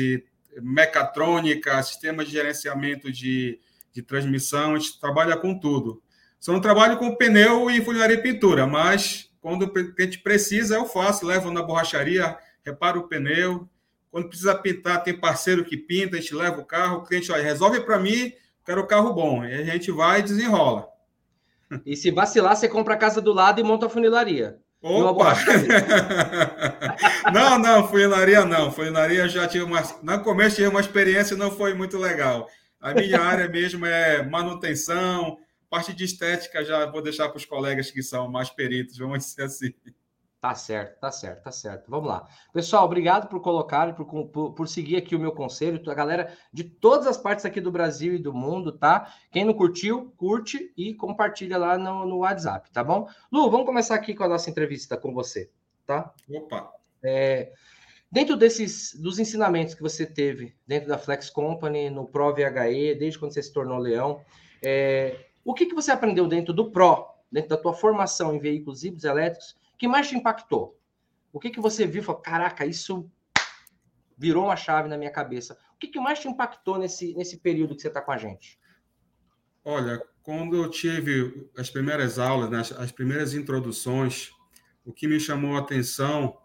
mecatrônica, 0.62 1.81
sistema 1.83 2.24
de 2.24 2.31
gerenciamento 2.31 3.12
de, 3.12 3.60
de 3.91 4.01
transmissão, 4.01 4.75
a 4.75 4.79
gente 4.79 5.00
trabalha 5.00 5.38
com 5.38 5.57
tudo. 5.57 6.01
Só 6.39 6.51
não 6.51 6.60
trabalho 6.60 6.98
com 6.98 7.15
pneu 7.15 7.72
e 7.72 7.83
funilaria 7.83 8.17
e 8.17 8.22
pintura, 8.22 8.67
mas 8.67 9.31
quando 9.39 9.72
a 9.75 10.01
gente 10.01 10.19
precisa, 10.19 10.75
eu 10.75 10.86
faço, 10.86 11.25
levo 11.25 11.51
na 11.51 11.62
borracharia, 11.62 12.38
reparo 12.65 13.01
o 13.01 13.07
pneu. 13.07 13.69
Quando 14.12 14.27
precisa 14.27 14.53
pintar, 14.53 15.03
tem 15.03 15.19
parceiro 15.19 15.65
que 15.65 15.75
pinta, 15.75 16.17
a 16.17 16.19
gente 16.19 16.36
leva 16.36 16.62
o 16.62 16.65
carro, 16.65 16.98
o 17.00 17.03
cliente 17.03 17.31
olha, 17.31 17.43
resolve 17.43 17.81
para 17.81 17.98
mim, 17.98 18.31
quero 18.65 18.81
o 18.81 18.88
carro 18.88 19.13
bom. 19.13 19.43
E 19.43 19.53
a 19.53 19.63
gente 19.63 19.91
vai 19.91 20.19
e 20.19 20.24
desenrola. 20.24 20.88
E 21.86 21.95
se 21.95 22.12
vacilar, 22.12 22.55
você 22.55 22.69
compra 22.69 22.93
a 22.93 22.98
casa 22.98 23.19
do 23.19 23.33
lado 23.33 23.60
e 23.60 23.63
monta 23.63 23.88
a 23.88 23.89
funilaria. 23.89 24.60
Opa! 24.83 25.33
não, 27.33 27.57
não, 27.57 27.87
funilaria 27.87 28.45
não. 28.45 28.71
Funilaria 28.71 29.27
já 29.29 29.47
tive 29.47 29.63
uma. 29.63 29.81
No 30.03 30.21
começo 30.21 30.57
tive 30.57 30.67
uma 30.67 30.81
experiência 30.81 31.37
não 31.37 31.49
foi 31.49 31.73
muito 31.73 31.97
legal. 31.97 32.49
A 32.81 32.93
minha 32.93 33.19
área 33.23 33.47
mesmo 33.47 33.85
é 33.85 34.21
manutenção, 34.23 35.39
Parte 35.73 35.91
de 35.91 36.03
estética 36.03 36.63
já 36.63 36.85
vou 36.85 37.01
deixar 37.01 37.29
para 37.29 37.37
os 37.39 37.45
colegas 37.45 37.89
que 37.89 38.03
são 38.03 38.29
mais 38.29 38.47
peritos, 38.47 38.95
vamos 38.95 39.25
dizer 39.25 39.41
assim. 39.41 39.73
Tá 40.43 40.53
certo, 40.55 41.00
tá 41.00 41.09
certo, 41.09 41.41
tá 41.41 41.51
certo. 41.53 41.89
Vamos 41.89 42.09
lá. 42.09 42.27
Pessoal, 42.51 42.83
obrigado 42.83 43.29
por 43.29 43.39
colocar, 43.39 43.95
por, 43.95 44.27
por, 44.27 44.51
por, 44.51 44.67
seguir 44.67 44.97
aqui 44.97 45.15
o 45.15 45.19
meu 45.19 45.31
conselho. 45.31 45.81
A 45.89 45.93
galera 45.93 46.38
de 46.51 46.65
todas 46.65 47.07
as 47.07 47.15
partes 47.15 47.45
aqui 47.45 47.62
do 47.62 47.71
Brasil 47.71 48.13
e 48.13 48.19
do 48.19 48.33
mundo, 48.33 48.73
tá? 48.73 49.15
Quem 49.31 49.45
não 49.45 49.53
curtiu, 49.53 50.13
curte 50.17 50.73
e 50.75 50.93
compartilha 50.95 51.57
lá 51.57 51.77
no, 51.77 52.05
no 52.05 52.17
WhatsApp, 52.17 52.69
tá 52.73 52.83
bom? 52.83 53.07
Lu, 53.31 53.50
vamos 53.50 53.65
começar 53.65 53.95
aqui 53.95 54.13
com 54.13 54.25
a 54.25 54.27
nossa 54.27 54.50
entrevista 54.50 54.97
com 54.97 55.13
você, 55.13 55.50
tá? 55.85 56.13
Opa! 56.29 56.73
É, 57.01 57.53
dentro 58.12 58.35
desses, 58.35 58.93
dos 59.00 59.19
ensinamentos 59.19 59.73
que 59.73 59.81
você 59.81 60.05
teve 60.05 60.53
dentro 60.67 60.89
da 60.89 60.97
Flex 60.97 61.29
Company, 61.29 61.89
no 61.89 62.05
Pro 62.05 62.35
VHE, 62.35 62.95
desde 62.95 63.17
quando 63.17 63.33
você 63.33 63.41
se 63.41 63.53
tornou 63.53 63.77
leão, 63.77 64.19
é, 64.62 65.25
o 65.45 65.53
que, 65.53 65.67
que 65.67 65.73
você 65.73 65.89
aprendeu 65.89 66.27
dentro 66.27 66.53
do 66.53 66.69
Pro, 66.69 67.07
dentro 67.31 67.51
da 67.51 67.57
tua 67.57 67.73
formação 67.73 68.35
em 68.35 68.39
veículos 68.39 68.83
híbridos 68.83 69.05
elétricos, 69.05 69.62
que 69.77 69.87
mais 69.87 70.07
te 70.07 70.15
impactou? 70.15 70.79
O 71.31 71.39
que, 71.39 71.49
que 71.49 71.59
você 71.59 71.85
viu 71.85 72.01
e 72.01 72.05
falou, 72.05 72.21
caraca, 72.21 72.65
isso 72.65 73.09
virou 74.17 74.45
uma 74.45 74.55
chave 74.55 74.87
na 74.87 74.97
minha 74.97 75.11
cabeça. 75.11 75.57
O 75.75 75.79
que, 75.79 75.87
que 75.87 75.99
mais 75.99 76.19
te 76.19 76.27
impactou 76.27 76.77
nesse, 76.77 77.13
nesse 77.15 77.37
período 77.37 77.75
que 77.75 77.81
você 77.81 77.87
está 77.87 78.01
com 78.01 78.11
a 78.11 78.17
gente? 78.17 78.59
Olha, 79.65 80.01
quando 80.21 80.55
eu 80.55 80.69
tive 80.69 81.49
as 81.57 81.69
primeiras 81.69 82.19
aulas, 82.19 82.49
né, 82.49 82.61
as 82.77 82.91
primeiras 82.91 83.33
introduções, 83.33 84.31
o 84.85 84.93
que 84.93 85.07
me 85.07 85.19
chamou 85.19 85.55
a 85.55 85.59
atenção 85.59 86.37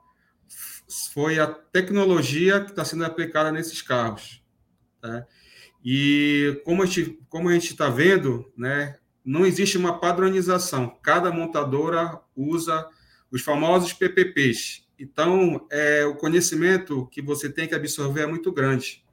foi 1.13 1.39
a 1.39 1.47
tecnologia 1.47 2.61
que 2.65 2.71
está 2.71 2.85
sendo 2.85 3.05
aplicada 3.05 3.53
nesses 3.53 3.83
carros. 3.83 4.43
Tá? 5.01 5.27
E 5.85 6.61
como 6.65 6.83
a 6.83 6.87
gente 6.87 7.21
como 7.29 7.49
a 7.49 7.53
gente 7.53 7.73
está 7.73 7.89
vendo, 7.89 8.51
né, 8.57 8.99
não 9.25 9.45
existe 9.45 9.77
uma 9.77 10.01
padronização. 10.01 10.99
Cada 11.03 11.31
montadora 11.31 12.21
usa 12.35 12.89
os 13.31 13.43
famosos 13.43 13.93
PPPs. 13.93 14.87
Então, 14.99 15.67
é, 15.71 16.05
o 16.05 16.15
conhecimento 16.17 17.07
que 17.07 17.23
você 17.23 17.49
tem 17.49 17.69
que 17.69 17.75
absorver 17.75 18.23
é 18.23 18.27
muito 18.27 18.51
grande. 18.51 19.05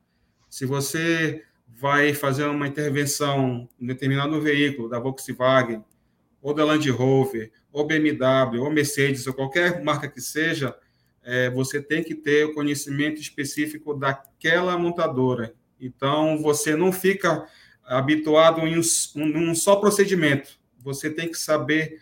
Se 0.50 0.66
você 0.66 1.44
vai 1.68 2.14
fazer 2.14 2.46
uma 2.46 2.68
intervenção 2.68 3.68
em 3.80 3.86
determinado 3.86 4.40
veículo 4.42 4.90
da 4.90 5.00
Volkswagen, 5.00 5.84
ou 6.42 6.54
da 6.54 6.64
Land 6.64 6.90
Rover, 6.90 7.52
ou 7.72 7.86
BMW, 7.86 8.62
ou 8.62 8.72
Mercedes, 8.72 9.28
ou 9.28 9.34
qualquer 9.34 9.84
marca 9.84 10.08
que 10.08 10.22
seja, 10.22 10.76
é, 11.24 11.50
você 11.50 11.82
tem 11.82 12.04
que 12.04 12.16
ter 12.16 12.46
o 12.46 12.54
conhecimento 12.54 13.20
específico 13.20 13.94
daquela 13.94 14.78
montadora. 14.78 15.54
Então, 15.80 16.42
você 16.42 16.76
não 16.76 16.92
fica 16.92 17.46
habituado 17.84 18.62
em 18.62 18.78
um, 18.78 18.82
um, 19.16 19.50
um 19.50 19.56
só 19.56 19.76
procedimento. 19.76 20.60
Você 20.80 21.10
tem 21.10 21.28
que 21.28 21.38
saber 21.38 22.00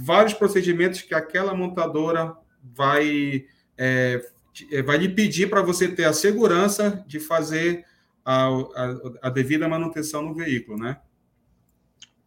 vários 0.00 0.34
procedimentos 0.34 1.02
que 1.02 1.14
aquela 1.14 1.54
montadora 1.54 2.36
vai, 2.62 3.44
é, 3.76 4.24
é 4.70 4.82
vai 4.82 4.98
lhe 4.98 5.08
pedir 5.08 5.50
para 5.50 5.62
você 5.62 5.88
ter 5.88 6.04
a 6.04 6.12
segurança 6.12 7.04
de 7.06 7.20
fazer 7.20 7.84
a, 8.24 8.46
a, 8.46 8.94
a, 9.22 9.30
devida 9.30 9.68
manutenção 9.68 10.22
no 10.22 10.34
veículo, 10.34 10.78
né? 10.78 11.00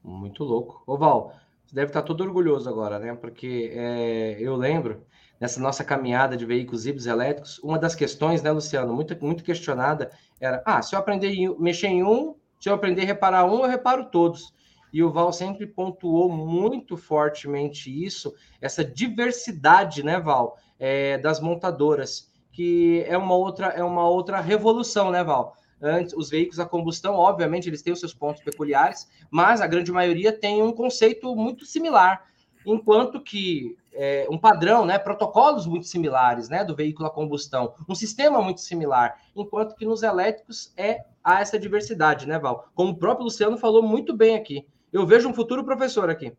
Muito 0.04 0.44
louco. 0.44 0.84
Ô 0.86 0.98
Val, 0.98 1.34
você 1.66 1.74
deve 1.74 1.88
estar 1.88 2.02
todo 2.02 2.22
orgulhoso 2.22 2.70
agora, 2.70 3.00
né? 3.00 3.16
Porque 3.16 3.72
é, 3.74 4.38
eu 4.40 4.56
lembro, 4.56 5.06
nessa 5.40 5.60
nossa 5.60 5.84
caminhada 5.84 6.38
de 6.38 6.46
veículos 6.46 6.86
híbridos 6.86 7.08
elétricos, 7.08 7.60
uma 7.60 7.80
das 7.80 7.96
questões, 7.96 8.42
né, 8.42 8.52
Luciano, 8.52 8.94
muito, 8.94 9.18
muito 9.24 9.44
questionada, 9.44 10.12
era, 10.40 10.62
ah, 10.66 10.82
se 10.82 10.96
eu 10.96 11.00
aprender 11.00 11.28
a 11.28 11.62
mexer 11.62 11.88
em 11.88 12.04
um, 12.04 12.36
se 12.60 12.70
eu 12.70 12.74
aprender 12.74 13.04
a 13.04 13.06
reparar 13.06 13.46
um, 13.46 13.64
eu 13.64 13.70
reparo 13.70 14.06
todos. 14.06 14.54
E 14.96 15.04
o 15.04 15.12
Val 15.12 15.34
sempre 15.34 15.68
pontuou 15.68 16.32
muito 16.32 16.96
fortemente 16.96 17.92
isso, 17.92 18.34
essa 18.62 18.82
diversidade, 18.82 20.02
né, 20.02 20.22
Val, 20.22 20.58
é, 20.80 21.18
das 21.18 21.42
montadoras, 21.42 22.32
que 22.50 23.04
é 23.06 23.18
uma 23.18 23.36
outra 23.36 23.68
é 23.68 23.84
uma 23.84 24.08
outra 24.08 24.40
revolução, 24.40 25.12
né, 25.12 25.22
Val? 25.22 25.54
Antes, 25.82 26.14
os 26.16 26.30
veículos 26.30 26.62
a 26.62 26.66
combustão, 26.66 27.16
obviamente, 27.16 27.68
eles 27.68 27.82
têm 27.82 27.92
os 27.92 28.00
seus 28.00 28.14
pontos 28.14 28.42
peculiares, 28.42 29.06
mas 29.30 29.60
a 29.60 29.68
grande 29.68 29.92
maioria 29.92 30.32
tem 30.32 30.64
um 30.64 30.72
conceito 30.72 31.36
muito 31.36 31.66
similar, 31.66 32.24
enquanto 32.66 33.20
que 33.20 33.76
é, 33.92 34.26
um 34.32 34.38
padrão, 34.38 34.86
né, 34.86 34.98
protocolos 34.98 35.68
muito 35.68 35.88
similares, 35.88 36.48
né, 36.48 36.64
do 36.64 36.74
veículo 36.74 37.06
a 37.06 37.12
combustão, 37.12 37.74
um 37.90 37.96
sistema 37.96 38.42
muito 38.42 38.62
similar, 38.62 39.20
enquanto 39.36 39.76
que 39.76 39.84
nos 39.86 40.04
elétricos 40.04 40.74
é 40.78 41.04
há 41.22 41.42
essa 41.42 41.60
diversidade, 41.60 42.26
né, 42.26 42.40
Val? 42.40 42.70
Como 42.74 42.92
o 42.92 42.98
próprio 42.98 43.26
Luciano 43.26 43.58
falou 43.58 43.84
muito 43.84 44.16
bem 44.16 44.38
aqui. 44.38 44.66
Eu 44.96 45.06
vejo 45.06 45.28
um 45.28 45.34
futuro 45.34 45.66
professor 45.66 46.10
aqui. 46.10 46.34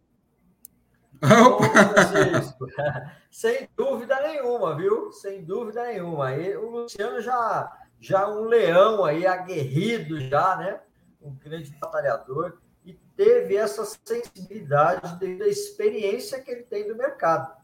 Sem 3.30 3.68
dúvida 3.76 4.18
nenhuma, 4.22 4.74
viu? 4.74 5.12
Sem 5.12 5.44
dúvida 5.44 5.84
nenhuma. 5.84 6.34
E 6.34 6.56
o 6.56 6.70
Luciano 6.70 7.20
já, 7.20 7.70
já 8.00 8.26
um 8.26 8.44
leão 8.44 9.04
aí, 9.04 9.26
aguerrido 9.26 10.18
já, 10.22 10.56
né? 10.56 10.80
Um 11.20 11.34
grande 11.34 11.70
batalhador. 11.78 12.56
E 12.82 12.94
teve 13.14 13.56
essa 13.56 13.84
sensibilidade 13.84 15.18
devido 15.18 15.42
à 15.42 15.48
experiência 15.48 16.40
que 16.40 16.50
ele 16.50 16.62
tem 16.62 16.88
do 16.88 16.96
mercado, 16.96 17.54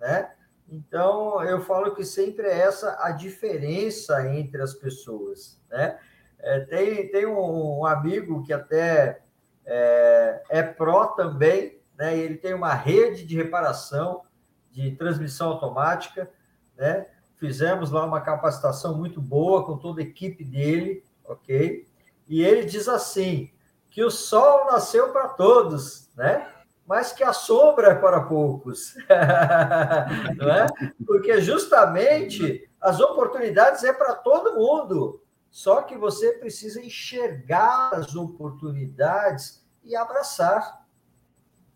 né? 0.00 0.32
Então, 0.68 1.44
eu 1.44 1.60
falo 1.60 1.94
que 1.94 2.04
sempre 2.04 2.48
é 2.48 2.58
essa 2.58 2.98
a 3.00 3.12
diferença 3.12 4.28
entre 4.34 4.60
as 4.60 4.74
pessoas, 4.74 5.62
né? 5.70 5.96
É, 6.40 6.58
tem, 6.62 7.08
tem 7.08 7.24
um, 7.24 7.78
um 7.78 7.86
amigo 7.86 8.42
que 8.42 8.52
até 8.52 9.22
é, 9.66 10.42
é 10.48 10.62
pró 10.62 11.06
também, 11.06 11.80
né? 11.98 12.16
Ele 12.16 12.36
tem 12.36 12.54
uma 12.54 12.74
rede 12.74 13.24
de 13.24 13.36
reparação 13.36 14.22
de 14.70 14.92
transmissão 14.92 15.50
automática, 15.50 16.30
né? 16.76 17.06
Fizemos 17.36 17.90
lá 17.90 18.04
uma 18.04 18.20
capacitação 18.20 18.96
muito 18.96 19.20
boa 19.20 19.64
com 19.64 19.76
toda 19.76 20.00
a 20.00 20.04
equipe 20.04 20.44
dele, 20.44 21.02
ok? 21.24 21.86
E 22.28 22.42
ele 22.42 22.64
diz 22.64 22.88
assim 22.88 23.50
que 23.90 24.04
o 24.04 24.10
sol 24.10 24.66
nasceu 24.66 25.10
para 25.10 25.28
todos, 25.28 26.08
né? 26.16 26.46
Mas 26.86 27.12
que 27.12 27.22
a 27.22 27.32
sombra 27.32 27.88
é 27.88 27.94
para 27.94 28.22
poucos, 28.22 28.94
não 30.36 30.50
é? 30.50 30.66
Porque 31.06 31.40
justamente 31.40 32.68
as 32.80 33.00
oportunidades 33.00 33.84
é 33.84 33.92
para 33.92 34.14
todo 34.14 34.56
mundo. 34.56 35.22
Só 35.50 35.82
que 35.82 35.96
você 35.96 36.32
precisa 36.32 36.80
enxergar 36.80 37.90
as 37.92 38.14
oportunidades 38.14 39.66
e 39.82 39.96
abraçar. 39.96 40.86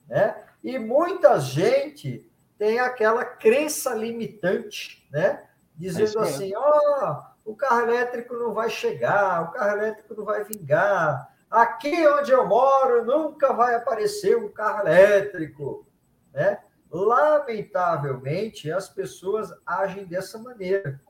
Né? 0.09 0.45
E 0.63 0.79
muita 0.79 1.41
gente 1.41 2.31
tem 2.57 2.79
aquela 2.79 3.25
crença 3.25 3.95
limitante, 3.95 5.07
né? 5.11 5.45
dizendo 5.75 6.21
é 6.21 6.23
assim: 6.23 6.53
ó, 6.55 7.35
oh, 7.45 7.51
o 7.51 7.57
carro 7.57 7.83
elétrico 7.83 8.35
não 8.35 8.55
vai 8.55 8.71
chegar, 8.71 9.43
o 9.43 9.51
carro 9.53 9.79
elétrico 9.79 10.15
não 10.15 10.25
vai 10.25 10.45
vingar. 10.45 11.35
Aqui 11.51 12.07
onde 12.09 12.33
eu 12.33 12.47
moro 12.47 13.05
nunca 13.05 13.53
vai 13.53 13.75
aparecer 13.75 14.37
um 14.37 14.49
carro 14.49 14.81
elétrico. 14.81 15.87
Né? 16.33 16.59
Lamentavelmente, 16.91 18.71
as 18.71 18.89
pessoas 18.89 19.53
agem 19.67 20.05
dessa 20.05 20.39
maneira. 20.39 21.01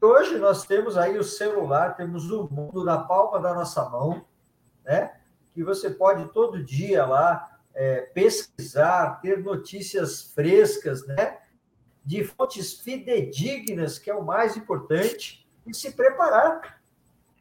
Hoje 0.00 0.36
nós 0.38 0.66
temos 0.66 0.96
aí 0.98 1.18
o 1.18 1.24
celular, 1.24 1.96
temos 1.96 2.30
o 2.30 2.46
mundo 2.52 2.84
na 2.84 2.98
palma 2.98 3.40
da 3.40 3.54
nossa 3.54 3.88
mão, 3.88 4.24
né? 4.84 5.16
Que 5.54 5.64
você 5.64 5.88
pode 5.88 6.30
todo 6.32 6.62
dia 6.62 7.06
lá 7.06 7.58
é, 7.74 8.02
pesquisar, 8.02 9.20
ter 9.22 9.42
notícias 9.42 10.32
frescas, 10.34 11.06
né? 11.06 11.38
De 12.04 12.22
fontes 12.22 12.74
fidedignas, 12.74 13.98
que 13.98 14.10
é 14.10 14.14
o 14.14 14.24
mais 14.24 14.56
importante, 14.56 15.48
e 15.66 15.74
se 15.74 15.92
preparar. 15.92 16.78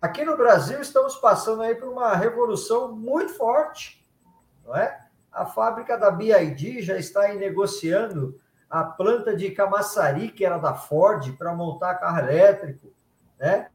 Aqui 0.01 0.23
no 0.23 0.37
Brasil 0.37 0.79
estamos 0.79 1.15
passando 1.15 1.61
aí 1.61 1.75
por 1.75 1.89
uma 1.89 2.15
revolução 2.15 2.95
muito 2.95 3.33
forte, 3.33 4.07
não 4.63 4.75
é? 4.75 5.05
A 5.29 5.45
fábrica 5.45 5.97
da 5.97 6.09
BID 6.09 6.81
já 6.81 6.97
está 6.97 7.23
aí 7.23 7.37
negociando 7.37 8.39
a 8.75 8.83
planta 8.83 9.33
de 9.33 9.51
Camaçari, 9.51 10.29
que 10.29 10.43
era 10.43 10.57
da 10.57 10.73
Ford, 10.73 11.31
para 11.37 11.55
montar 11.55 11.95
carro 11.95 12.19
elétrico, 12.19 12.91
né? 13.39 13.69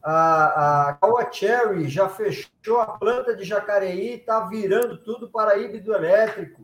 A, 0.00 0.90
a 0.90 0.92
Caoa 0.94 1.32
Cherry 1.32 1.88
já 1.88 2.08
fechou 2.08 2.80
a 2.80 2.96
planta 2.96 3.34
de 3.34 3.42
Jacareí, 3.42 4.14
está 4.14 4.38
virando 4.46 4.98
tudo 4.98 5.28
para 5.28 5.58
híbrido 5.58 5.92
elétrico, 5.92 6.62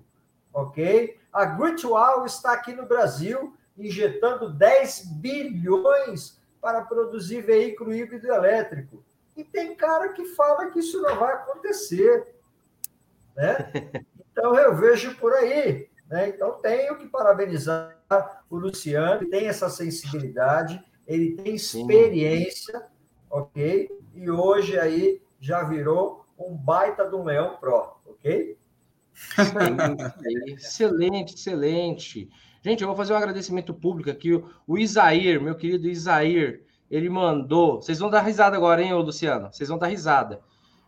ok? 0.54 1.18
A 1.32 1.44
Gritwall 1.44 2.24
está 2.24 2.52
aqui 2.52 2.72
no 2.72 2.86
Brasil, 2.86 3.52
injetando 3.76 4.52
10 4.52 5.06
bilhões 5.16 6.40
para 6.60 6.82
produzir 6.82 7.40
veículo 7.40 7.92
híbrido 7.92 8.28
elétrico. 8.28 9.02
E 9.36 9.42
tem 9.42 9.74
cara 9.74 10.10
que 10.10 10.24
fala 10.36 10.70
que 10.70 10.78
isso 10.78 11.02
não 11.02 11.16
vai 11.16 11.34
acontecer, 11.34 12.32
né? 13.34 13.72
Então 14.32 14.54
eu 14.54 14.74
vejo 14.74 15.14
por 15.16 15.30
aí, 15.34 15.90
né? 16.12 16.28
Então, 16.28 16.52
tenho 16.60 16.98
que 16.98 17.06
parabenizar 17.06 17.98
o 18.50 18.56
Luciano, 18.56 19.26
tem 19.30 19.46
essa 19.46 19.70
sensibilidade, 19.70 20.78
ele 21.06 21.34
tem 21.34 21.54
experiência, 21.54 22.78
Sim. 22.78 22.84
ok? 23.30 23.90
E 24.14 24.30
hoje 24.30 24.78
aí 24.78 25.22
já 25.40 25.64
virou 25.64 26.26
um 26.38 26.54
baita 26.54 27.08
do 27.08 27.22
Leão 27.22 27.56
Pro, 27.58 27.96
ok? 28.06 28.58
excelente, 30.46 31.34
excelente. 31.34 32.28
Gente, 32.62 32.82
eu 32.82 32.86
vou 32.86 32.96
fazer 32.96 33.14
um 33.14 33.16
agradecimento 33.16 33.72
público 33.72 34.10
aqui. 34.10 34.32
O 34.66 34.78
Isair, 34.78 35.40
meu 35.40 35.54
querido 35.54 35.88
Isair, 35.88 36.62
ele 36.90 37.08
mandou. 37.08 37.80
Vocês 37.80 37.98
vão 37.98 38.10
dar 38.10 38.20
risada 38.20 38.54
agora, 38.54 38.82
hein, 38.82 38.92
Luciano? 38.92 39.50
Vocês 39.50 39.68
vão 39.70 39.78
dar 39.78 39.86
risada. 39.86 40.42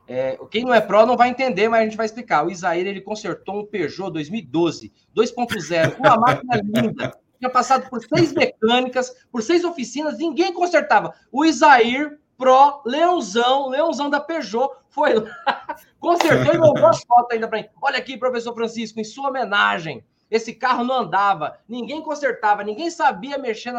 É, 0.06 0.38
quem 0.50 0.64
não 0.64 0.74
é 0.74 0.80
pró 0.80 1.06
não 1.06 1.16
vai 1.16 1.30
entender, 1.30 1.68
mas 1.68 1.80
a 1.80 1.84
gente 1.84 1.96
vai 1.96 2.06
explicar. 2.06 2.44
O 2.44 2.50
Isair 2.50 2.86
ele 2.86 3.00
consertou 3.00 3.60
um 3.60 3.66
Peugeot 3.66 4.10
2012 4.10 4.92
2.0, 5.16 5.98
uma 5.98 6.16
máquina 6.16 6.56
linda. 6.62 7.18
Tinha 7.38 7.50
passado 7.50 7.88
por 7.88 8.00
seis 8.00 8.32
mecânicas, 8.32 9.14
por 9.30 9.42
seis 9.42 9.64
oficinas, 9.64 10.18
ninguém 10.18 10.52
consertava. 10.52 11.14
O 11.32 11.44
Isair 11.44 12.18
Pro, 12.36 12.82
Leãozão, 12.84 13.68
Leãozão 13.68 14.10
da 14.10 14.20
Peugeot, 14.20 14.68
foi 14.88 15.14
lá, 15.14 15.76
consertou 16.00 16.54
e 16.54 16.58
mandou 16.58 16.86
as 16.86 17.02
fotos 17.04 17.32
ainda 17.32 17.48
para 17.48 17.62
mim. 17.62 17.68
Olha 17.80 17.98
aqui, 17.98 18.16
professor 18.16 18.54
Francisco, 18.54 19.00
em 19.00 19.04
sua 19.04 19.28
homenagem. 19.28 20.04
Esse 20.30 20.52
carro 20.52 20.84
não 20.84 21.00
andava, 21.00 21.58
ninguém 21.68 22.02
consertava, 22.02 22.64
ninguém 22.64 22.90
sabia 22.90 23.38
mexer 23.38 23.72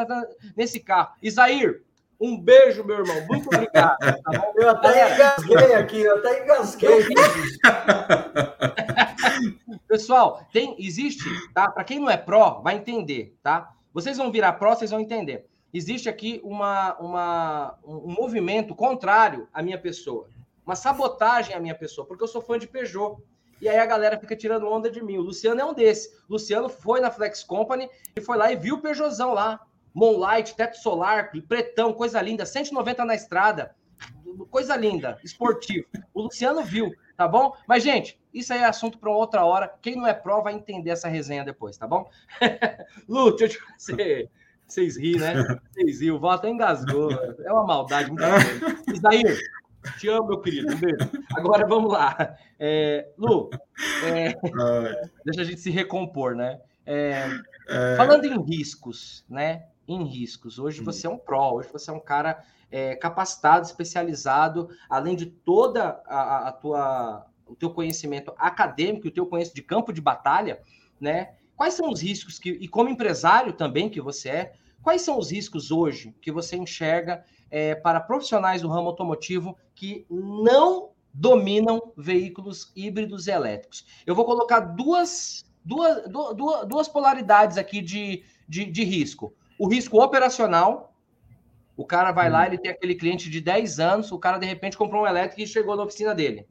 nesse 0.55 0.79
carro. 0.79 1.10
Isair, 1.22 1.84
um 2.19 2.39
beijo, 2.39 2.84
meu 2.84 3.00
irmão. 3.00 3.25
Muito 3.27 3.48
obrigado. 3.48 3.98
Tá 3.98 4.51
eu 4.55 4.69
até 4.69 5.15
engasguei 5.15 5.75
aqui, 5.75 6.01
eu 6.01 6.17
até 6.17 6.43
engasguei. 6.43 7.05
Pessoal, 9.88 10.45
tem, 10.51 10.75
existe, 10.79 11.24
tá? 11.53 11.69
Para 11.69 11.84
quem 11.84 12.00
não 12.00 12.10
é 12.10 12.17
pró, 12.17 12.62
vai 12.63 12.75
entender, 12.75 13.36
tá? 13.43 13.72
Vocês 13.93 14.17
vão 14.17 14.31
virar 14.31 14.53
pró, 14.53 14.75
vocês 14.75 14.91
vão 14.91 15.00
entender. 15.00 15.45
Existe 15.74 16.07
aqui 16.07 16.39
uma, 16.43 16.95
uma, 16.95 17.77
um 17.86 18.12
movimento 18.12 18.74
contrário 18.74 19.48
à 19.53 19.62
minha 19.62 19.77
pessoa, 19.77 20.29
uma 20.65 20.75
sabotagem 20.75 21.55
à 21.55 21.60
minha 21.60 21.75
pessoa, 21.75 22.07
porque 22.07 22.24
eu 22.24 22.27
sou 22.27 22.41
fã 22.41 22.57
de 22.57 22.67
Peugeot. 22.67 23.17
E 23.62 23.69
aí 23.69 23.77
a 23.77 23.86
galera 23.86 24.19
fica 24.19 24.36
tirando 24.36 24.67
onda 24.67 24.89
de 24.89 25.03
mim. 25.03 25.17
O 25.17 25.22
Luciano 25.22 25.62
é 25.62 25.65
um 25.65 25.74
desses. 25.74 26.13
O 26.29 26.34
Luciano 26.34 26.67
foi 26.67 27.00
na 27.00 27.10
Flex 27.10 27.43
Company 27.43 27.89
e 28.15 28.22
foi 28.22 28.38
lá 28.38 28.51
e 28.51 28.55
viu 28.55 28.75
o 28.75 28.81
Peugeotzão 28.81 29.34
lá. 29.34 29.62
Moonlight, 29.96 30.56
teto 30.56 30.78
solar, 30.78 31.32
pretão, 31.48 31.94
coisa 31.94 32.22
linda, 32.22 32.46
190 32.46 33.06
na 33.06 33.16
estrada, 33.16 33.74
coisa 34.52 34.75
linda, 34.75 35.18
esportivo. 35.24 35.88
O 36.14 36.24
Luciano 36.24 36.62
viu, 36.64 36.92
tá 37.16 37.25
bom? 37.25 37.56
Mas, 37.66 37.82
gente, 37.82 38.20
isso 38.34 38.52
aí 38.52 38.60
é 38.60 38.66
assunto 38.66 39.00
para 39.00 39.10
outra 39.10 39.46
hora. 39.46 39.74
Quem 39.82 39.96
não 39.96 40.06
é 40.06 40.14
pró 40.14 40.42
vai 40.42 40.54
entender 40.54 40.90
essa 40.90 41.08
resenha 41.08 41.46
depois, 41.46 41.78
tá 41.78 41.88
bom? 41.88 42.10
Lu, 43.08 43.34
deixa 43.38 43.58
eu 43.90 43.96
te. 43.96 44.30
Vocês 44.68 44.98
ri, 44.98 45.18
né? 45.18 45.36
Vocês 45.72 46.02
riram, 46.02 46.16
o 46.18 46.20
Val 46.20 46.32
até 46.32 46.50
engasgou. 46.50 47.12
É 47.12 47.52
uma 47.54 47.66
maldade. 47.66 48.12
Isaías, 48.92 49.40
te 50.00 50.10
amo, 50.10 50.28
meu 50.28 50.42
querido. 50.42 50.74
Um 50.74 50.78
beijo. 50.78 50.98
Agora 51.36 51.66
vamos 51.68 51.94
lá. 51.94 52.36
É, 52.60 53.08
Lu, 53.18 53.50
é, 54.04 54.34
deixa 55.24 55.42
a 55.42 55.44
gente 55.44 55.62
se 55.62 55.70
recompor, 55.70 56.36
né? 56.36 56.60
É, 56.86 57.30
é. 57.70 57.96
falando 57.96 58.25
em 58.25 58.42
riscos, 58.44 59.24
né? 59.30 59.68
Em 59.88 60.04
riscos. 60.04 60.60
Hoje 60.60 60.82
hum. 60.82 60.86
você 60.86 61.08
é 61.08 61.10
um 61.10 61.18
pró, 61.18 61.54
hoje 61.54 61.70
você 61.72 61.89
é 61.89 61.94
um 61.94 62.00
cara 62.00 62.44
é, 62.72 62.96
capacitado, 62.96 63.65
especializado, 63.65 64.70
além 64.89 65.15
de 65.15 65.25
toda 65.25 66.01
a, 66.06 66.50
a, 66.50 66.51
tua 66.51 67.25
o 67.48 67.56
teu 67.56 67.70
conhecimento 67.70 68.34
acadêmico, 68.38 69.08
o 69.08 69.12
teu 69.12 69.25
conhecimento 69.27 69.56
de 69.56 69.62
campo 69.62 69.94
de 69.94 70.01
batalha, 70.01 70.62
né? 71.00 71.36
Quais 71.56 71.75
são 71.75 71.89
os 71.89 72.01
riscos 72.01 72.39
que 72.39 72.50
e 72.50 72.68
como 72.68 72.89
empresário 72.89 73.54
também 73.54 73.89
que 73.89 74.01
você 74.01 74.30
é, 74.30 74.54
quais 74.82 75.04
são 75.04 75.18
os 75.18 75.32
riscos 75.32 75.72
hoje 75.72 76.13
que 76.22 76.32
você 76.32 76.58
enxerga 76.58 77.24
é, 77.51 77.75
para 77.75 78.00
profissionais 78.00 78.62
do 78.62 78.68
ramo 78.68 78.89
automotivo 78.89 79.58
que 79.75 80.06
não 80.10 80.89
dominam 81.13 81.94
veículos 81.96 82.72
híbridos 82.75 83.27
e 83.27 83.32
elétricos? 83.32 83.86
Eu 84.06 84.15
vou 84.15 84.25
colocar 84.25 84.60
duas 84.60 85.46
duas, 85.63 86.08
duas, 86.10 86.68
duas 86.68 86.88
polaridades 86.88 87.58
aqui 87.58 87.82
de, 87.82 88.24
de, 88.48 88.65
de 88.65 88.84
risco 88.84 89.34
o 89.57 89.67
risco 89.67 90.01
operacional. 90.01 90.93
O 91.77 91.85
cara 91.85 92.12
vai 92.12 92.29
lá, 92.29 92.43
hum. 92.43 92.45
ele 92.45 92.57
tem 92.57 92.71
aquele 92.71 92.95
cliente 92.95 93.29
de 93.29 93.41
10 93.41 93.79
anos, 93.79 94.12
o 94.12 94.19
cara 94.19 94.38
de 94.38 94.45
repente 94.45 94.77
comprou 94.77 95.03
um 95.03 95.07
elétrico 95.07 95.41
e 95.41 95.47
chegou 95.47 95.75
na 95.75 95.83
oficina 95.83 96.15
dele. 96.15 96.47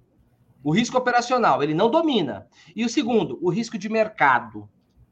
O 0.63 0.71
risco 0.71 0.97
operacional, 0.97 1.63
ele 1.63 1.75
não 1.75 1.91
domina. 1.91 2.47
E 2.75 2.85
o 2.85 2.89
segundo, 2.89 3.39
o 3.43 3.51
risco 3.51 3.77
de 3.77 3.89
mercado. 3.89 4.69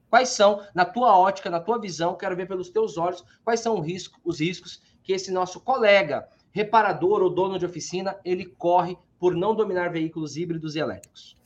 Quais 0.08 0.30
são, 0.30 0.60
na 0.74 0.84
tua 0.84 1.16
ótica, 1.16 1.48
na 1.48 1.60
tua 1.60 1.78
visão, 1.78 2.14
quero 2.14 2.36
ver 2.36 2.46
pelos 2.46 2.68
teus 2.68 2.98
olhos, 2.98 3.24
quais 3.42 3.60
são 3.60 3.80
os 3.80 3.86
riscos, 3.86 4.20
os 4.24 4.40
riscos 4.40 4.82
que 5.02 5.12
esse 5.12 5.30
nosso 5.30 5.60
colega, 5.60 6.28
reparador 6.50 7.22
ou 7.22 7.30
dono 7.30 7.58
de 7.58 7.64
oficina, 7.64 8.16
ele 8.24 8.44
corre 8.44 8.96
por 9.18 9.34
não 9.34 9.54
dominar 9.54 9.90
veículos 9.90 10.36
híbridos 10.36 10.76
e 10.76 10.80
elétricos? 10.80 11.36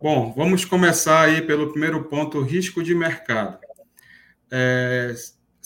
Bom, 0.00 0.32
vamos 0.32 0.64
começar 0.64 1.22
aí 1.22 1.42
pelo 1.42 1.70
primeiro 1.70 2.04
ponto, 2.04 2.40
risco 2.40 2.82
de 2.82 2.94
mercado. 2.94 3.58
É, 4.50 5.14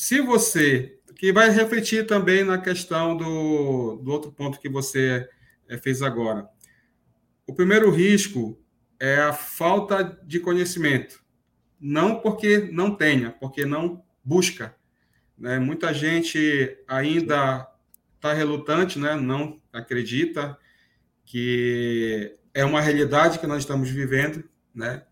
se 0.02 0.20
você, 0.20 0.98
que 1.14 1.32
vai 1.32 1.48
refletir 1.48 2.08
também 2.08 2.42
na 2.42 2.58
questão 2.58 3.16
do, 3.16 4.00
do 4.02 4.10
outro 4.10 4.32
ponto 4.32 4.58
que 4.58 4.68
você 4.68 5.28
é, 5.68 5.78
fez 5.78 6.02
agora. 6.02 6.48
O 7.46 7.54
primeiro 7.54 7.88
risco 7.88 8.60
é 8.98 9.18
a 9.18 9.32
falta 9.32 10.02
de 10.24 10.40
conhecimento. 10.40 11.22
Não 11.80 12.18
porque 12.18 12.68
não 12.72 12.96
tenha, 12.96 13.30
porque 13.30 13.64
não 13.64 14.02
busca. 14.24 14.74
Né? 15.38 15.60
Muita 15.60 15.94
gente 15.94 16.76
ainda 16.88 17.70
está 18.16 18.32
relutante, 18.32 18.98
né? 18.98 19.14
não 19.14 19.62
acredita 19.72 20.58
que 21.24 22.36
é 22.52 22.64
uma 22.64 22.80
realidade 22.80 23.38
que 23.38 23.46
nós 23.46 23.58
estamos 23.58 23.88
vivendo. 23.88 24.42
Né? 24.74 25.04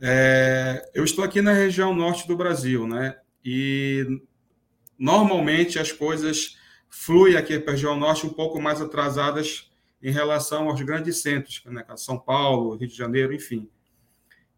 É, 0.00 0.90
eu 0.92 1.04
estou 1.04 1.24
aqui 1.24 1.40
na 1.40 1.52
região 1.52 1.94
norte 1.94 2.26
do 2.26 2.36
Brasil, 2.36 2.88
né? 2.88 3.16
E 3.48 4.20
normalmente 4.98 5.78
as 5.78 5.92
coisas 5.92 6.58
fluem 6.90 7.36
aqui 7.36 7.60
para 7.60 7.74
região 7.74 7.96
norte 7.96 8.26
um 8.26 8.32
pouco 8.32 8.60
mais 8.60 8.80
atrasadas 8.80 9.70
em 10.02 10.10
relação 10.10 10.68
aos 10.68 10.82
grandes 10.82 11.22
centros, 11.22 11.62
né? 11.66 11.84
São 11.94 12.18
Paulo, 12.18 12.74
Rio 12.74 12.88
de 12.88 12.96
Janeiro, 12.96 13.32
enfim. 13.32 13.68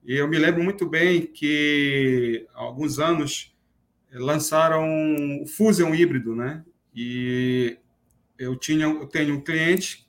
E 0.02 0.16
eu 0.16 0.26
me 0.26 0.38
lembro 0.38 0.64
muito 0.64 0.88
bem 0.88 1.26
que 1.26 2.46
há 2.54 2.62
alguns 2.62 2.98
anos 2.98 3.54
lançaram 4.10 4.86
o 5.42 5.46
Fusion 5.46 5.94
híbrido, 5.94 6.34
né? 6.34 6.64
E 6.94 7.76
eu 8.38 8.56
tinha, 8.56 8.86
eu 8.86 9.06
tenho 9.06 9.34
um 9.34 9.40
cliente 9.42 10.08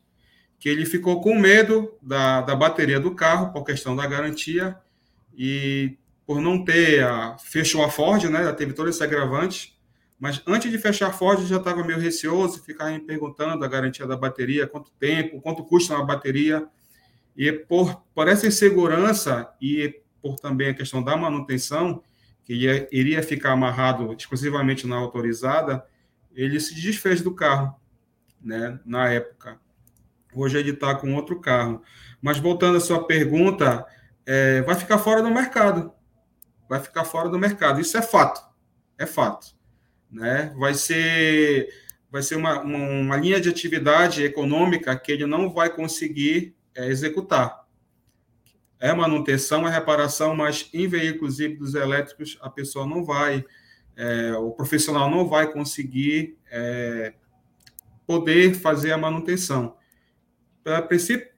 que 0.57 0.69
ele 0.69 0.85
ficou 0.85 1.19
com 1.19 1.37
medo 1.37 1.97
da, 2.01 2.41
da 2.41 2.55
bateria 2.55 2.99
do 2.99 3.13
carro 3.13 3.51
por 3.51 3.65
questão 3.65 3.93
da 3.93 4.07
garantia 4.07 4.77
e 5.37 5.97
por 6.29 6.39
não 6.39 6.63
ter 6.63 7.03
a, 7.03 7.39
fechou 7.39 7.83
a 7.83 7.89
Ford, 7.89 8.23
né? 8.25 8.43
Já 8.43 8.53
teve 8.53 8.73
todo 8.73 8.87
esse 8.87 9.03
agravante. 9.03 9.75
Mas 10.19 10.39
antes 10.45 10.69
de 10.69 10.77
fechar 10.77 11.07
a 11.07 11.11
Ford, 11.11 11.43
já 11.47 11.57
estava 11.57 11.83
meio 11.83 11.97
receoso, 11.97 12.61
ficava 12.61 12.91
me 12.91 12.99
perguntando 12.99 13.65
a 13.65 13.67
garantia 13.67 14.05
da 14.05 14.15
bateria, 14.15 14.67
quanto 14.67 14.91
tempo, 14.99 15.41
quanto 15.41 15.63
custa 15.63 15.95
uma 15.95 16.05
bateria. 16.05 16.67
E 17.35 17.51
por, 17.51 18.03
por 18.13 18.27
essa 18.27 18.45
insegurança 18.45 19.49
e 19.59 20.03
por 20.21 20.35
também 20.35 20.69
a 20.69 20.73
questão 20.75 21.01
da 21.01 21.17
manutenção, 21.17 22.03
que 22.43 22.53
ia, 22.53 22.87
iria 22.91 23.23
ficar 23.23 23.53
amarrado 23.53 24.13
exclusivamente 24.13 24.85
na 24.85 24.97
autorizada, 24.97 25.83
ele 26.31 26.59
se 26.59 26.75
desfez 26.75 27.23
do 27.23 27.33
carro, 27.33 27.75
né, 28.39 28.79
na 28.85 29.09
época. 29.09 29.59
Hoje 30.31 30.59
ele 30.59 30.69
está 30.69 30.93
com 30.93 31.11
outro 31.15 31.41
carro. 31.41 31.81
Mas 32.21 32.37
voltando 32.37 32.77
à 32.77 32.79
sua 32.79 33.03
pergunta, 33.07 33.83
é, 34.27 34.61
vai 34.61 34.75
ficar 34.75 34.99
fora 34.99 35.23
do 35.23 35.31
mercado 35.31 35.97
vai 36.69 36.79
ficar 36.79 37.03
fora 37.03 37.27
do 37.27 37.39
mercado. 37.39 37.81
Isso 37.81 37.97
é 37.97 38.01
fato, 38.01 38.39
é 38.97 39.07
fato. 39.07 39.47
Né? 40.09 40.53
Vai 40.55 40.75
ser, 40.75 41.73
vai 42.11 42.21
ser 42.21 42.35
uma, 42.35 42.61
uma, 42.61 42.77
uma 42.77 43.17
linha 43.17 43.41
de 43.41 43.49
atividade 43.49 44.23
econômica 44.23 44.95
que 44.95 45.11
ele 45.11 45.25
não 45.25 45.51
vai 45.51 45.69
conseguir 45.69 46.55
é, 46.75 46.87
executar. 46.87 47.67
É 48.79 48.93
manutenção, 48.93 49.67
é 49.67 49.71
reparação, 49.71 50.35
mas 50.35 50.69
em 50.71 50.87
veículos 50.87 51.39
híbridos 51.39 51.73
elétricos 51.73 52.37
a 52.39 52.49
pessoa 52.49 52.85
não 52.85 53.03
vai, 53.03 53.43
é, 53.97 54.33
o 54.33 54.51
profissional 54.51 55.09
não 55.09 55.27
vai 55.27 55.51
conseguir 55.51 56.37
é, 56.49 57.13
poder 58.05 58.53
fazer 58.53 58.91
a 58.91 58.97
manutenção. 58.97 59.75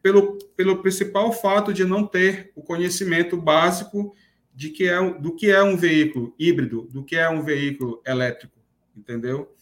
Pelo, 0.03 0.37
pelo 0.57 0.81
principal 0.81 1.31
fato 1.31 1.73
de 1.73 1.85
não 1.85 2.05
ter 2.05 2.51
o 2.53 2.61
conhecimento 2.61 3.37
básico 3.37 4.13
de 4.53 4.69
que 4.69 4.87
é, 4.87 5.19
do 5.19 5.35
que 5.35 5.49
é 5.49 5.61
um 5.63 5.75
veículo 5.75 6.35
híbrido, 6.37 6.87
do 6.91 7.03
que 7.03 7.15
é 7.15 7.29
um 7.29 7.41
veículo 7.41 8.01
elétrico, 8.05 8.59
entendeu? 8.95 9.55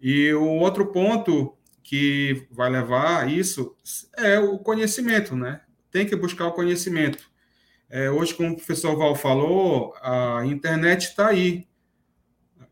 E 0.00 0.32
o 0.32 0.44
outro 0.44 0.86
ponto 0.90 1.56
que 1.82 2.46
vai 2.50 2.70
levar 2.70 3.22
a 3.22 3.26
isso 3.26 3.76
é 4.16 4.38
o 4.38 4.58
conhecimento, 4.58 5.36
né? 5.36 5.60
Tem 5.90 6.06
que 6.06 6.16
buscar 6.16 6.46
o 6.46 6.52
conhecimento. 6.52 7.30
É, 7.88 8.10
hoje, 8.10 8.34
como 8.34 8.52
o 8.52 8.56
professor 8.56 8.96
Val 8.96 9.14
falou, 9.14 9.94
a 10.00 10.42
internet 10.46 11.08
está 11.08 11.28
aí. 11.28 11.68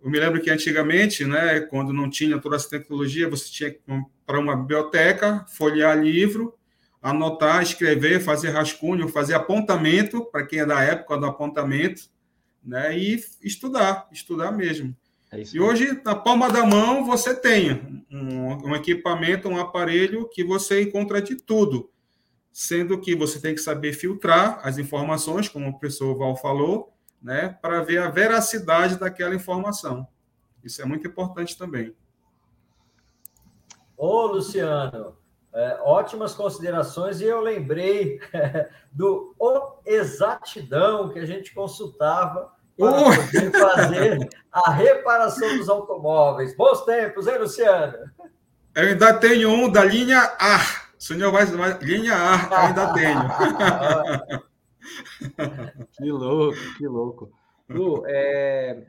Eu 0.03 0.11
me 0.11 0.19
lembro 0.19 0.41
que 0.41 0.51
antigamente, 0.51 1.27
né, 1.27 1.61
quando 1.61 1.93
não 1.93 2.09
tinha 2.09 2.39
toda 2.39 2.57
essa 2.57 2.71
tecnologia, 2.71 3.29
você 3.29 3.51
tinha 3.51 3.71
que 3.71 3.81
para 4.25 4.39
uma 4.39 4.57
biblioteca, 4.57 5.45
folhear 5.49 5.99
livro, 5.99 6.59
anotar, 7.03 7.63
escrever, 7.63 8.21
fazer 8.21 8.51
rascunho, 8.51 9.09
fazer 9.09 9.35
apontamento, 9.35 10.25
para 10.25 10.47
quem 10.47 10.61
é 10.61 10.67
da 10.67 10.83
época 10.83 11.17
do 11.17 11.27
apontamento, 11.27 12.03
né? 12.63 12.97
E 12.97 13.23
estudar, 13.43 14.09
estudar 14.13 14.51
mesmo. 14.53 14.95
É 15.33 15.43
e 15.53 15.61
hoje, 15.61 16.01
na 16.05 16.15
palma 16.15 16.51
da 16.51 16.67
mão, 16.67 17.05
você 17.05 17.35
tem 17.35 18.05
um, 18.11 18.69
um, 18.69 18.75
equipamento, 18.75 19.49
um 19.49 19.59
aparelho 19.59 20.29
que 20.29 20.43
você 20.43 20.83
encontra 20.83 21.23
de 21.23 21.37
tudo, 21.37 21.89
sendo 22.53 23.01
que 23.01 23.15
você 23.15 23.41
tem 23.41 23.55
que 23.55 23.61
saber 23.61 23.93
filtrar 23.93 24.61
as 24.65 24.77
informações, 24.77 25.49
como 25.49 25.69
o 25.69 25.79
professor 25.79 26.17
Val 26.17 26.37
falou, 26.37 26.93
né, 27.23 27.57
para 27.63 27.81
ver 27.83 27.99
a 27.99 28.11
veracidade 28.11 28.99
daquela 28.99 29.35
informação. 29.35 30.07
Isso 30.65 30.83
é 30.83 30.85
muito 30.85 31.07
importante 31.07 31.57
também. 31.57 31.95
Ô, 33.97 34.27
Luciano, 34.27 35.17
é, 35.53 35.79
ótimas 35.83 36.35
considerações, 36.35 37.21
e 37.21 37.25
eu 37.25 37.41
lembrei 37.41 38.21
do 38.93 39.35
o 39.39 39.81
exatidão 39.85 41.09
que 41.09 41.19
a 41.19 41.27
gente 41.27 41.53
consultava 41.53 42.53
para 42.79 43.03
poder 43.03 43.51
fazer 43.53 44.29
a 44.53 44.71
reparação 44.71 45.57
dos 45.57 45.69
automóveis. 45.69 46.57
Bons 46.57 46.85
tempos, 46.85 47.27
hein, 47.27 47.39
Luciano? 47.39 47.95
Eu 48.75 48.89
ainda 48.89 49.15
tenho 49.15 49.51
um 49.51 49.71
da 49.71 49.85
linha 49.85 50.21
A. 50.39 50.59
O 50.99 51.03
senhor 51.03 51.33
vai, 51.33 51.47
vai 51.47 51.79
linha 51.79 52.15
A, 52.15 52.67
ainda 52.67 52.93
tenho. 52.93 53.21
que 55.93 56.11
louco, 56.11 56.59
que 56.79 56.87
louco. 56.87 57.33
Lu, 57.69 58.05
é, 58.07 58.87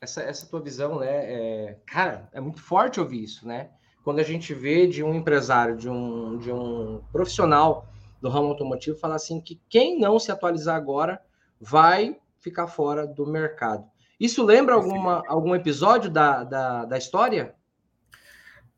essa, 0.00 0.22
essa 0.22 0.46
tua 0.46 0.60
visão, 0.60 1.00
né? 1.00 1.08
É, 1.08 1.78
cara, 1.86 2.28
é 2.32 2.40
muito 2.40 2.62
forte 2.62 3.00
ouvir 3.00 3.24
isso, 3.24 3.46
né? 3.46 3.70
Quando 4.02 4.18
a 4.18 4.24
gente 4.24 4.54
vê 4.54 4.86
de 4.86 5.02
um 5.02 5.14
empresário, 5.14 5.76
de 5.76 5.88
um, 5.88 6.38
de 6.38 6.50
um 6.50 7.02
profissional 7.12 7.86
do 8.20 8.28
ramo 8.28 8.48
automotivo, 8.48 8.98
falar 8.98 9.16
assim 9.16 9.40
que 9.40 9.60
quem 9.68 9.98
não 9.98 10.18
se 10.18 10.30
atualizar 10.30 10.76
agora 10.76 11.20
vai 11.60 12.16
ficar 12.40 12.66
fora 12.66 13.06
do 13.06 13.26
mercado. 13.26 13.84
Isso 14.18 14.44
lembra 14.44 14.74
alguma, 14.74 15.22
algum 15.26 15.54
episódio 15.54 16.10
da, 16.10 16.44
da, 16.44 16.84
da 16.84 16.98
história? 16.98 17.54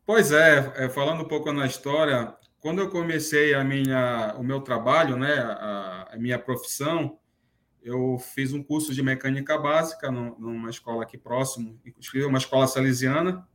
Pois 0.04 0.32
é, 0.32 0.72
é, 0.76 0.88
falando 0.88 1.22
um 1.22 1.28
pouco 1.28 1.52
na 1.52 1.66
história, 1.66 2.34
quando 2.60 2.80
eu 2.80 2.90
comecei 2.90 3.54
a 3.54 3.64
minha, 3.64 4.34
o 4.38 4.42
meu 4.42 4.60
trabalho, 4.60 5.16
né, 5.16 5.34
a, 5.34 6.10
a 6.12 6.16
minha 6.16 6.38
profissão, 6.38 7.18
eu 7.82 8.18
fiz 8.18 8.52
um 8.52 8.62
curso 8.62 8.94
de 8.94 9.02
mecânica 9.02 9.58
básica 9.58 10.10
numa 10.10 10.70
escola 10.70 11.02
aqui 11.02 11.18
próximo, 11.18 11.80
escrevi 11.98 12.24
uma 12.24 12.38
escola 12.38 12.66
salesiana. 12.66 13.46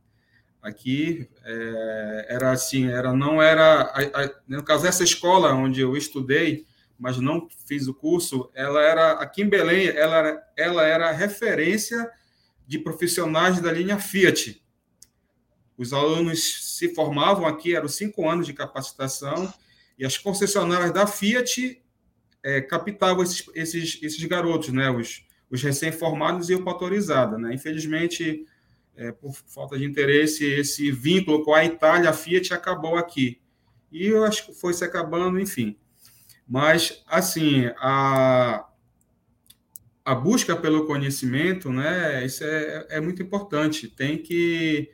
Aqui 0.62 1.28
é, 1.44 2.26
era 2.30 2.50
assim, 2.50 2.88
era 2.88 3.12
não 3.12 3.40
era 3.40 3.82
a, 3.82 4.24
a, 4.24 4.30
no 4.46 4.62
caso 4.62 4.86
essa 4.86 5.04
escola 5.04 5.52
onde 5.52 5.80
eu 5.80 5.96
estudei, 5.96 6.66
mas 6.98 7.18
não 7.18 7.48
fiz 7.66 7.86
o 7.86 7.94
curso, 7.94 8.50
ela 8.54 8.82
era 8.82 9.12
aqui 9.12 9.42
em 9.42 9.48
Belém, 9.48 9.86
ela 9.86 10.42
ela 10.56 10.84
era 10.84 11.12
referência 11.12 12.10
de 12.66 12.78
profissionais 12.78 13.60
da 13.60 13.72
linha 13.72 13.98
Fiat. 13.98 14.60
Os 15.76 15.92
alunos 15.92 16.76
se 16.76 16.92
formavam 16.92 17.46
aqui, 17.46 17.76
eram 17.76 17.86
cinco 17.86 18.28
anos 18.28 18.44
de 18.44 18.52
capacitação, 18.52 19.52
e 19.96 20.04
as 20.04 20.18
concessionárias 20.18 20.92
da 20.92 21.06
Fiat 21.06 21.80
é, 22.42 22.60
captavam 22.60 23.22
esses, 23.22 23.44
esses, 23.54 23.98
esses 24.02 24.24
garotos, 24.24 24.70
né? 24.70 24.90
os, 24.90 25.24
os 25.50 25.62
recém-formados 25.62 26.50
e 26.50 26.54
o 26.54 26.68
autorizado. 26.68 27.38
Né? 27.38 27.54
Infelizmente, 27.54 28.44
é, 28.98 29.12
por 29.12 29.32
falta 29.32 29.78
de 29.78 29.84
interesse, 29.84 30.44
esse 30.44 30.90
vínculo 30.90 31.44
com 31.44 31.54
a 31.54 31.64
Itália, 31.64 32.10
a 32.10 32.12
Fiat 32.12 32.52
acabou 32.52 32.96
aqui. 32.96 33.40
E 33.92 34.08
eu 34.08 34.24
acho 34.24 34.46
que 34.46 34.52
foi 34.52 34.74
se 34.74 34.84
acabando, 34.84 35.38
enfim. 35.38 35.78
Mas, 36.46 37.04
assim, 37.06 37.66
a, 37.78 38.68
a 40.04 40.14
busca 40.16 40.56
pelo 40.56 40.84
conhecimento, 40.84 41.70
né, 41.70 42.26
isso 42.26 42.42
é, 42.42 42.86
é 42.90 43.00
muito 43.00 43.22
importante. 43.22 43.86
Tem 43.86 44.18
que, 44.18 44.90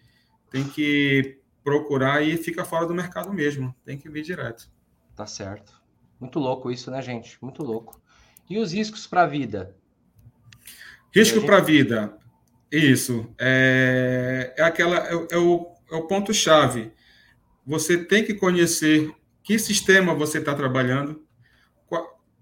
tem 0.50 0.68
que 0.68 1.40
procurar 1.64 2.22
e 2.22 2.36
fica 2.36 2.62
fora 2.62 2.86
do 2.86 2.94
mercado 2.94 3.32
mesmo. 3.32 3.74
Tem 3.86 3.96
que 3.96 4.10
vir 4.10 4.22
direto. 4.22 4.68
Tá 5.16 5.26
certo. 5.26 5.82
Muito 6.20 6.38
louco 6.38 6.70
isso, 6.70 6.90
né, 6.90 7.00
gente? 7.00 7.38
Muito 7.40 7.62
louco. 7.62 7.98
E 8.50 8.58
os 8.58 8.72
riscos 8.72 9.06
para 9.06 9.22
a 9.22 9.26
vida? 9.26 9.74
Risco 11.10 11.36
gente... 11.36 11.46
para 11.46 11.56
a 11.56 11.60
vida. 11.62 12.18
Isso. 12.70 13.32
É, 13.38 14.54
é 14.56 14.62
aquela 14.62 14.98
é, 15.08 15.26
é 15.30 15.38
o, 15.38 15.72
é 15.90 15.94
o 15.94 16.06
ponto-chave. 16.06 16.92
Você 17.66 17.96
tem 17.96 18.24
que 18.24 18.34
conhecer 18.34 19.10
que 19.42 19.58
sistema 19.58 20.14
você 20.14 20.38
está 20.38 20.54
trabalhando, 20.54 21.24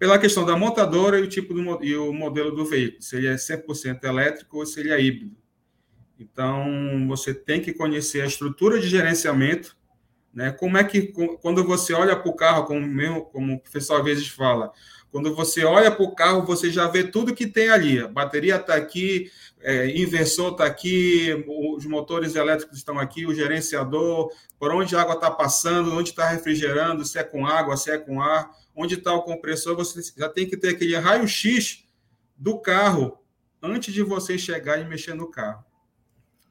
pela 0.02 0.18
questão 0.18 0.44
da 0.44 0.56
montadora 0.56 1.20
e 1.20 1.22
o 1.22 1.28
tipo 1.28 1.54
do, 1.54 1.84
e 1.84 1.94
o 1.94 2.12
modelo 2.12 2.50
do 2.50 2.64
veículo, 2.64 3.00
se 3.00 3.14
ele 3.14 3.28
é 3.28 3.36
100% 3.36 4.02
elétrico 4.02 4.58
ou 4.58 4.66
se 4.66 4.80
ele 4.80 4.90
é 4.90 5.00
híbrido. 5.00 5.36
Então, 6.18 7.06
você 7.06 7.32
tem 7.32 7.60
que 7.60 7.72
conhecer 7.72 8.20
a 8.20 8.26
estrutura 8.26 8.80
de 8.80 8.88
gerenciamento, 8.88 9.76
né? 10.34 10.50
Como 10.50 10.76
é 10.76 10.82
que, 10.82 11.12
quando 11.40 11.62
você 11.62 11.92
olha 11.92 12.16
para 12.16 12.28
o 12.28 12.34
carro, 12.34 12.64
como, 12.64 12.84
meu, 12.84 13.20
como 13.26 13.54
o 13.54 13.60
professor 13.60 14.00
às 14.00 14.04
vezes 14.04 14.26
fala, 14.26 14.72
quando 15.12 15.36
você 15.36 15.64
olha 15.64 15.88
para 15.88 16.04
o 16.04 16.16
carro, 16.16 16.44
você 16.44 16.68
já 16.68 16.88
vê 16.88 17.04
tudo 17.04 17.32
que 17.32 17.46
tem 17.46 17.68
ali. 17.68 18.00
A 18.00 18.08
bateria 18.08 18.56
está 18.56 18.74
aqui, 18.74 19.30
é, 19.62 19.96
inversor 19.98 20.52
está 20.52 20.66
aqui, 20.66 21.44
os 21.46 21.86
motores 21.86 22.34
elétricos 22.34 22.78
estão 22.78 22.98
aqui, 22.98 23.26
o 23.26 23.34
gerenciador, 23.34 24.30
por 24.58 24.72
onde 24.72 24.94
a 24.94 25.00
água 25.00 25.14
está 25.14 25.30
passando, 25.30 25.96
onde 25.96 26.10
está 26.10 26.28
refrigerando, 26.28 27.04
se 27.04 27.18
é 27.18 27.24
com 27.24 27.46
água, 27.46 27.76
se 27.76 27.90
é 27.90 27.98
com 27.98 28.20
ar 28.20 28.50
onde 28.74 28.94
está 28.94 29.12
o 29.12 29.22
compressor, 29.22 29.76
você 29.76 30.00
já 30.16 30.28
tem 30.28 30.46
que 30.46 30.56
ter 30.56 30.70
aquele 30.70 30.96
raio-x 30.96 31.84
do 32.36 32.58
carro 32.58 33.18
antes 33.62 33.92
de 33.92 34.02
você 34.02 34.38
chegar 34.38 34.80
e 34.80 34.84
mexer 34.84 35.14
no 35.14 35.30
carro. 35.30 35.64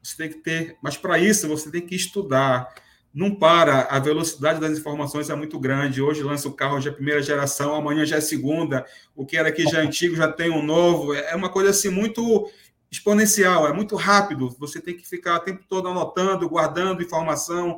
Você 0.02 0.16
tem 0.16 0.28
que 0.28 0.38
ter, 0.38 0.76
mas 0.82 0.96
para 0.96 1.18
isso 1.18 1.48
você 1.48 1.70
tem 1.70 1.80
que 1.80 1.94
estudar. 1.94 2.74
Não 3.14 3.34
para, 3.34 3.82
a 3.82 3.98
velocidade 3.98 4.58
das 4.58 4.78
informações 4.78 5.28
é 5.28 5.34
muito 5.34 5.60
grande. 5.60 6.00
Hoje 6.00 6.22
lança 6.22 6.48
o 6.48 6.54
carro 6.54 6.80
já 6.80 6.90
é 6.90 6.94
primeira 6.94 7.22
geração, 7.22 7.74
amanhã 7.74 8.06
já 8.06 8.16
é 8.16 8.20
segunda. 8.20 8.86
O 9.14 9.26
que 9.26 9.36
era 9.36 9.50
aqui 9.50 9.64
já 9.64 9.80
é 9.80 9.82
antigo 9.82 10.16
já 10.16 10.32
tem 10.32 10.50
um 10.50 10.62
novo. 10.62 11.12
É 11.12 11.36
uma 11.36 11.50
coisa 11.50 11.70
assim 11.70 11.90
muito 11.90 12.50
exponencial, 12.92 13.66
é 13.66 13.72
muito 13.72 13.96
rápido. 13.96 14.50
Você 14.58 14.78
tem 14.78 14.94
que 14.94 15.08
ficar 15.08 15.36
o 15.36 15.40
tempo 15.40 15.64
todo 15.66 15.88
anotando, 15.88 16.46
guardando 16.46 17.02
informação, 17.02 17.74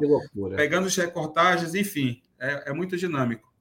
pegando 0.56 0.88
as 0.88 0.96
recortagens, 0.96 1.72
enfim, 1.76 2.20
é, 2.36 2.70
é 2.70 2.72
muito 2.72 2.96
dinâmico. 2.96 3.54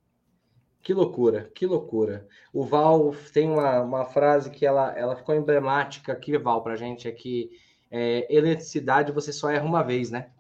Que 0.82 0.96
loucura, 0.96 1.52
que 1.54 1.68
loucura. 1.68 2.28
O 2.52 2.66
Val 2.66 3.16
tem 3.32 3.48
uma, 3.48 3.82
uma 3.82 4.06
frase 4.06 4.50
que 4.50 4.66
ela, 4.66 4.98
ela 4.98 5.16
ficou 5.16 5.36
emblemática 5.36 6.12
aqui, 6.12 6.36
Val, 6.39 6.63
para 6.63 6.74
a 6.74 6.76
gente, 6.76 7.08
é 7.08 7.12
que 7.12 7.52
é, 7.92 8.28
eletricidade 8.36 9.12
você 9.12 9.32
só 9.32 9.52
erra 9.52 9.63
uma 9.63 9.84
vez, 9.84 10.10
né? 10.10 10.32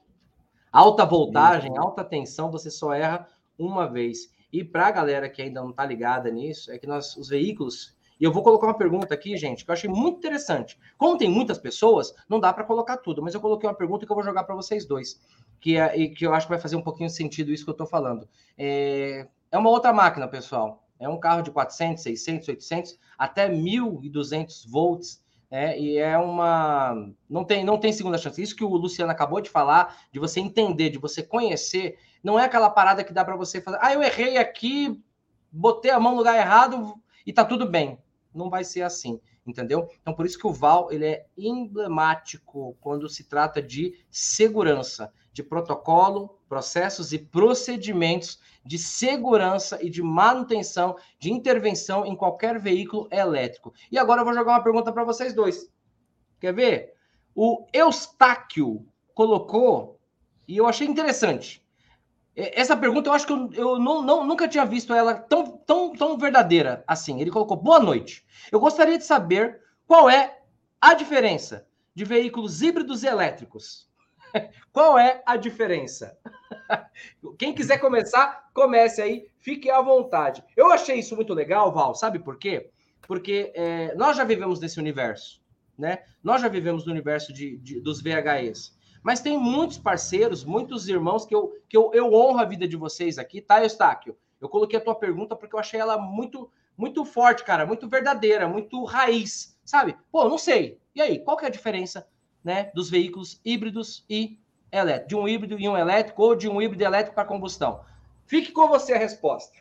Alta 0.71 1.05
voltagem, 1.05 1.77
alta 1.77 2.03
tensão, 2.03 2.49
você 2.49 2.71
só 2.71 2.91
erra 2.91 3.27
uma 3.57 3.85
vez. 3.87 4.33
E 4.51 4.63
para 4.63 4.87
a 4.87 4.91
galera 4.91 5.29
que 5.29 5.43
ainda 5.43 5.61
não 5.61 5.69
está 5.69 5.85
ligada 5.85 6.31
nisso, 6.31 6.71
é 6.71 6.79
que 6.79 6.87
nós, 6.87 7.15
os 7.15 7.29
veículos. 7.29 7.95
E 8.23 8.25
eu 8.25 8.31
vou 8.31 8.41
colocar 8.41 8.67
uma 8.67 8.73
pergunta 8.73 9.13
aqui, 9.13 9.35
gente, 9.35 9.65
que 9.65 9.69
eu 9.69 9.73
achei 9.73 9.89
muito 9.89 10.19
interessante. 10.19 10.79
Como 10.97 11.17
tem 11.17 11.29
muitas 11.29 11.57
pessoas, 11.57 12.15
não 12.29 12.39
dá 12.39 12.53
para 12.53 12.63
colocar 12.63 12.95
tudo, 12.95 13.21
mas 13.21 13.33
eu 13.33 13.41
coloquei 13.41 13.67
uma 13.67 13.75
pergunta 13.75 14.05
que 14.05 14.11
eu 14.13 14.15
vou 14.15 14.23
jogar 14.23 14.45
para 14.45 14.55
vocês 14.55 14.85
dois, 14.85 15.19
que, 15.59 15.75
é, 15.75 16.07
que 16.07 16.25
eu 16.25 16.33
acho 16.33 16.45
que 16.47 16.53
vai 16.53 16.57
fazer 16.57 16.77
um 16.77 16.81
pouquinho 16.81 17.09
sentido 17.09 17.51
isso 17.51 17.65
que 17.65 17.69
eu 17.69 17.73
estou 17.73 17.85
falando. 17.85 18.25
É, 18.57 19.27
é 19.51 19.57
uma 19.57 19.69
outra 19.69 19.91
máquina, 19.91 20.25
pessoal. 20.25 20.87
É 20.97 21.09
um 21.09 21.19
carro 21.19 21.41
de 21.41 21.51
400, 21.51 22.01
600, 22.01 22.47
800, 22.47 22.99
até 23.17 23.49
1.200 23.49 24.71
volts. 24.71 25.21
É, 25.51 25.77
e 25.77 25.97
é 25.97 26.17
uma. 26.17 26.95
Não 27.29 27.43
tem, 27.43 27.65
não 27.65 27.77
tem 27.77 27.91
segunda 27.91 28.17
chance. 28.17 28.41
Isso 28.41 28.55
que 28.55 28.63
o 28.63 28.69
Luciano 28.69 29.11
acabou 29.11 29.41
de 29.41 29.49
falar, 29.49 29.97
de 30.13 30.17
você 30.17 30.39
entender, 30.39 30.91
de 30.91 30.97
você 30.97 31.21
conhecer, 31.21 31.97
não 32.23 32.39
é 32.39 32.45
aquela 32.45 32.69
parada 32.69 33.03
que 33.03 33.11
dá 33.11 33.25
para 33.25 33.35
você 33.35 33.59
fazer. 33.59 33.79
Ah, 33.81 33.93
eu 33.93 34.01
errei 34.01 34.37
aqui, 34.37 35.03
botei 35.51 35.91
a 35.91 35.99
mão 35.99 36.13
no 36.13 36.19
lugar 36.19 36.37
errado 36.37 36.95
e 37.25 37.33
tá 37.33 37.43
tudo 37.43 37.69
bem. 37.69 38.01
Não 38.33 38.49
vai 38.49 38.63
ser 38.63 38.81
assim, 38.81 39.19
entendeu? 39.45 39.89
Então, 40.01 40.13
por 40.13 40.25
isso 40.25 40.37
que 40.37 40.47
o 40.47 40.53
Val 40.53 40.91
ele 40.91 41.05
é 41.05 41.25
emblemático 41.37 42.75
quando 42.81 43.09
se 43.09 43.23
trata 43.25 43.61
de 43.61 44.03
segurança, 44.09 45.11
de 45.31 45.43
protocolo, 45.43 46.39
processos 46.47 47.11
e 47.11 47.19
procedimentos 47.19 48.39
de 48.65 48.77
segurança 48.77 49.79
e 49.81 49.89
de 49.89 50.01
manutenção, 50.01 50.95
de 51.19 51.31
intervenção 51.31 52.05
em 52.05 52.15
qualquer 52.15 52.59
veículo 52.59 53.07
elétrico. 53.11 53.73
E 53.91 53.97
agora 53.97 54.21
eu 54.21 54.25
vou 54.25 54.33
jogar 54.33 54.53
uma 54.53 54.63
pergunta 54.63 54.91
para 54.91 55.03
vocês 55.03 55.33
dois. 55.33 55.69
Quer 56.39 56.53
ver? 56.53 56.93
O 57.35 57.65
Eustáquio 57.73 58.85
colocou, 59.13 59.99
e 60.47 60.57
eu 60.57 60.67
achei 60.67 60.87
interessante. 60.87 61.62
Essa 62.35 62.75
pergunta 62.75 63.09
eu 63.09 63.13
acho 63.13 63.27
que 63.27 63.33
eu, 63.33 63.49
eu 63.53 63.79
não, 63.79 64.01
não, 64.01 64.25
nunca 64.25 64.47
tinha 64.47 64.65
visto 64.65 64.93
ela 64.93 65.13
tão, 65.13 65.57
tão, 65.57 65.93
tão 65.93 66.17
verdadeira 66.17 66.83
assim. 66.87 67.21
Ele 67.21 67.29
colocou: 67.29 67.57
boa 67.57 67.79
noite. 67.79 68.25
Eu 68.51 68.59
gostaria 68.59 68.97
de 68.97 69.03
saber 69.03 69.61
qual 69.85 70.09
é 70.09 70.39
a 70.81 70.93
diferença 70.93 71.67
de 71.93 72.03
veículos 72.03 72.61
híbridos 72.61 73.03
e 73.03 73.07
elétricos. 73.07 73.87
Qual 74.73 74.97
é 74.97 75.21
a 75.25 75.37
diferença? 75.37 76.17
Quem 77.37 77.53
quiser 77.53 77.77
começar, 77.77 78.49
comece 78.53 79.01
aí, 79.01 79.27
fique 79.39 79.69
à 79.69 79.81
vontade. 79.81 80.43
Eu 80.57 80.71
achei 80.71 80.97
isso 80.97 81.15
muito 81.15 81.33
legal, 81.33 81.71
Val, 81.71 81.93
sabe 81.93 82.19
por 82.19 82.37
quê? 82.37 82.71
Porque 83.07 83.51
é, 83.55 83.93
nós 83.95 84.17
já 84.17 84.23
vivemos 84.23 84.59
nesse 84.59 84.79
universo, 84.79 85.41
né? 85.77 85.99
Nós 86.23 86.41
já 86.41 86.47
vivemos 86.47 86.85
no 86.85 86.91
universo 86.91 87.31
de, 87.31 87.57
de, 87.57 87.79
dos 87.79 88.01
VHEs. 88.01 88.75
Mas 89.03 89.19
tem 89.19 89.37
muitos 89.37 89.77
parceiros, 89.77 90.45
muitos 90.45 90.87
irmãos 90.87 91.25
que, 91.25 91.35
eu, 91.35 91.53
que 91.67 91.75
eu, 91.75 91.91
eu 91.93 92.13
honro 92.13 92.39
a 92.39 92.45
vida 92.45 92.65
de 92.65 92.77
vocês 92.77 93.17
aqui, 93.17 93.41
tá, 93.41 93.61
Eustáquio? 93.61 94.15
Eu 94.39 94.47
coloquei 94.47 94.79
a 94.79 94.83
tua 94.83 94.95
pergunta 94.95 95.35
porque 95.35 95.53
eu 95.53 95.59
achei 95.59 95.79
ela 95.79 95.97
muito, 95.97 96.49
muito 96.77 97.03
forte, 97.03 97.43
cara, 97.43 97.65
muito 97.65 97.87
verdadeira, 97.89 98.47
muito 98.47 98.83
raiz, 98.85 99.59
sabe? 99.65 99.97
Pô, 100.09 100.29
não 100.29 100.37
sei. 100.37 100.79
E 100.95 101.01
aí, 101.01 101.19
qual 101.19 101.35
que 101.35 101.43
é 101.43 101.49
a 101.49 101.51
diferença, 101.51 102.07
né, 102.43 102.71
dos 102.73 102.89
veículos 102.89 103.41
híbridos 103.43 104.05
e 104.09 104.39
elétricos? 104.71 105.09
De 105.09 105.15
um 105.15 105.27
híbrido 105.27 105.59
e 105.59 105.67
um 105.67 105.77
elétrico 105.77 106.23
ou 106.23 106.35
de 106.35 106.47
um 106.47 106.61
híbrido 106.61 106.83
elétrico 106.83 107.15
para 107.15 107.25
combustão? 107.25 107.81
Fique 108.25 108.53
com 108.53 108.69
você 108.69 108.93
a 108.93 108.97
resposta. 108.97 109.57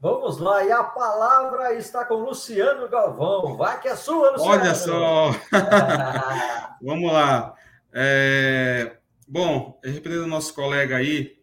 Vamos 0.00 0.38
lá, 0.38 0.62
e 0.64 0.70
a 0.70 0.84
palavra 0.84 1.74
está 1.74 2.04
com 2.04 2.14
Luciano 2.14 2.88
Galvão. 2.88 3.56
Vai 3.56 3.80
que 3.80 3.88
é 3.88 3.96
sua, 3.96 4.32
Luciano. 4.32 4.52
Olha 4.52 4.74
só. 4.74 5.30
Vamos 6.82 7.10
lá. 7.10 7.54
É... 7.94 8.96
Bom, 9.26 9.80
repetindo 9.82 10.24
o 10.24 10.26
nosso 10.26 10.52
colega 10.52 10.96
aí, 10.96 11.38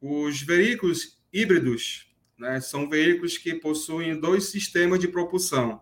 os 0.00 0.42
veículos 0.42 1.18
híbridos 1.32 2.12
né, 2.38 2.60
são 2.60 2.88
veículos 2.90 3.38
que 3.38 3.54
possuem 3.54 4.18
dois 4.20 4.44
sistemas 4.50 4.98
de 4.98 5.08
propulsão. 5.08 5.80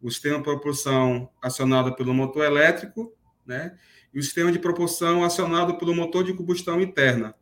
O 0.00 0.10
sistema 0.10 0.36
de 0.36 0.44
propulsão 0.44 1.28
acionado 1.42 1.96
pelo 1.96 2.14
motor 2.14 2.44
elétrico 2.44 3.12
né, 3.44 3.76
e 4.14 4.18
o 4.18 4.22
sistema 4.22 4.52
de 4.52 4.58
propulsão 4.58 5.24
acionado 5.24 5.76
pelo 5.76 5.94
motor 5.94 6.22
de 6.22 6.34
combustão 6.34 6.80
interna. 6.80 7.34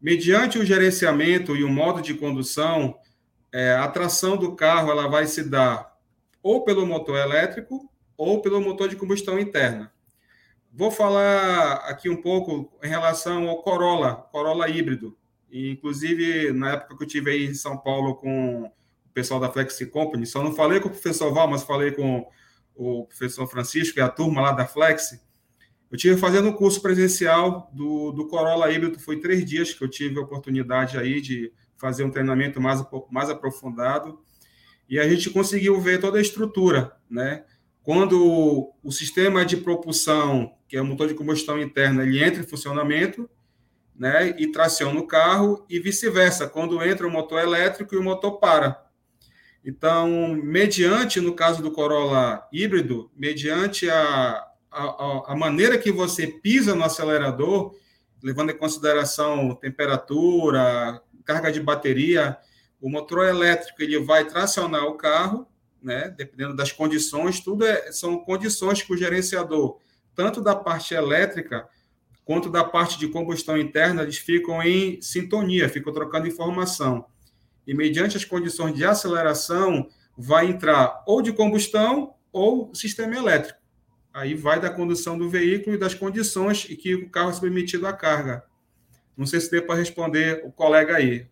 Mediante 0.00 0.58
o 0.58 0.64
gerenciamento 0.64 1.56
e 1.56 1.64
o 1.64 1.68
modo 1.68 2.02
de 2.02 2.14
condução, 2.14 2.98
é, 3.50 3.72
a 3.72 3.88
tração 3.88 4.36
do 4.36 4.54
carro 4.54 4.90
ela 4.90 5.08
vai 5.08 5.26
se 5.26 5.42
dar 5.48 5.96
ou 6.42 6.62
pelo 6.64 6.86
motor 6.86 7.16
elétrico 7.16 7.90
ou 8.16 8.42
pelo 8.42 8.60
motor 8.60 8.88
de 8.88 8.96
combustão 8.96 9.38
interna. 9.38 9.92
Vou 10.78 10.92
falar 10.92 11.72
aqui 11.88 12.08
um 12.08 12.22
pouco 12.22 12.72
em 12.80 12.86
relação 12.86 13.48
ao 13.48 13.60
Corolla, 13.64 14.14
Corolla 14.30 14.68
híbrido. 14.68 15.18
inclusive, 15.50 16.52
na 16.52 16.74
época 16.74 16.96
que 16.96 17.02
eu 17.02 17.08
tive 17.08 17.32
aí 17.32 17.46
em 17.46 17.54
São 17.54 17.76
Paulo 17.76 18.14
com 18.14 18.62
o 18.62 18.70
pessoal 19.12 19.40
da 19.40 19.50
Flexi 19.50 19.86
Company, 19.86 20.24
só 20.24 20.40
não 20.40 20.54
falei 20.54 20.78
com 20.78 20.86
o 20.86 20.92
professor 20.92 21.34
Val, 21.34 21.48
mas 21.48 21.64
falei 21.64 21.90
com 21.90 22.24
o 22.76 23.04
professor 23.06 23.48
Francisco 23.48 23.98
e 23.98 24.02
a 24.02 24.08
turma 24.08 24.40
lá 24.40 24.52
da 24.52 24.66
Flexi. 24.66 25.20
Eu 25.90 25.98
tive 25.98 26.16
fazendo 26.16 26.48
um 26.48 26.52
curso 26.52 26.80
presencial 26.80 27.68
do, 27.72 28.12
do 28.12 28.28
Corolla 28.28 28.70
híbrido, 28.70 29.00
foi 29.00 29.18
três 29.18 29.44
dias 29.44 29.74
que 29.74 29.82
eu 29.82 29.88
tive 29.88 30.20
a 30.20 30.22
oportunidade 30.22 30.96
aí 30.96 31.20
de 31.20 31.52
fazer 31.76 32.04
um 32.04 32.10
treinamento 32.12 32.60
mais, 32.60 32.80
mais 33.10 33.28
aprofundado. 33.28 34.20
E 34.88 34.96
a 35.00 35.08
gente 35.08 35.28
conseguiu 35.30 35.80
ver 35.80 35.98
toda 35.98 36.18
a 36.18 36.22
estrutura, 36.22 36.96
né? 37.10 37.44
Quando 37.88 38.70
o 38.84 38.92
sistema 38.92 39.46
de 39.46 39.56
propulsão, 39.56 40.52
que 40.68 40.76
é 40.76 40.82
o 40.82 40.84
motor 40.84 41.08
de 41.08 41.14
combustão 41.14 41.58
interna, 41.58 42.02
ele 42.02 42.22
entra 42.22 42.42
em 42.42 42.46
funcionamento, 42.46 43.30
né, 43.96 44.36
e 44.38 44.52
traciona 44.52 45.00
o 45.00 45.06
carro, 45.06 45.64
e 45.70 45.80
vice-versa, 45.80 46.46
quando 46.46 46.84
entra 46.84 47.06
o 47.06 47.10
motor 47.10 47.40
elétrico 47.40 47.94
e 47.94 47.98
o 47.98 48.02
motor 48.02 48.38
para. 48.38 48.86
Então, 49.64 50.34
mediante, 50.34 51.18
no 51.18 51.32
caso 51.32 51.62
do 51.62 51.70
Corolla 51.70 52.46
híbrido, 52.52 53.10
mediante 53.16 53.88
a, 53.88 54.46
a, 54.70 55.32
a 55.32 55.34
maneira 55.34 55.78
que 55.78 55.90
você 55.90 56.26
pisa 56.26 56.74
no 56.74 56.84
acelerador, 56.84 57.74
levando 58.22 58.50
em 58.50 58.58
consideração 58.58 59.54
temperatura, 59.54 61.00
carga 61.24 61.50
de 61.50 61.62
bateria, 61.62 62.36
o 62.82 62.90
motor 62.90 63.26
elétrico 63.26 63.82
ele 63.82 63.98
vai 63.98 64.26
tracionar 64.26 64.84
o 64.84 64.98
carro 64.98 65.48
né? 65.82 66.12
Dependendo 66.16 66.54
das 66.54 66.72
condições, 66.72 67.40
tudo 67.40 67.64
é, 67.64 67.92
são 67.92 68.18
condições 68.18 68.82
que 68.82 68.92
o 68.92 68.96
gerenciador, 68.96 69.78
tanto 70.14 70.40
da 70.40 70.54
parte 70.54 70.94
elétrica 70.94 71.68
quanto 72.24 72.50
da 72.50 72.62
parte 72.62 72.98
de 72.98 73.08
combustão 73.08 73.56
interna, 73.56 74.02
eles 74.02 74.18
ficam 74.18 74.62
em 74.62 75.00
sintonia, 75.00 75.68
ficam 75.68 75.92
trocando 75.92 76.28
informação. 76.28 77.06
E 77.66 77.72
mediante 77.72 78.16
as 78.16 78.24
condições 78.24 78.74
de 78.74 78.84
aceleração, 78.84 79.88
vai 80.16 80.46
entrar 80.46 81.02
ou 81.06 81.22
de 81.22 81.32
combustão 81.32 82.14
ou 82.32 82.74
sistema 82.74 83.16
elétrico. 83.16 83.58
Aí 84.12 84.34
vai 84.34 84.60
da 84.60 84.68
condução 84.68 85.16
do 85.16 85.30
veículo 85.30 85.76
e 85.76 85.78
das 85.78 85.94
condições 85.94 86.66
em 86.68 86.76
que 86.76 86.94
o 86.94 87.08
carro 87.08 87.30
é 87.30 87.32
submetido 87.32 87.86
à 87.86 87.92
carga. 87.92 88.44
Não 89.16 89.24
sei 89.24 89.40
se 89.40 89.50
deu 89.50 89.64
para 89.64 89.76
responder 89.76 90.42
o 90.44 90.52
colega 90.52 90.96
aí 90.96 91.28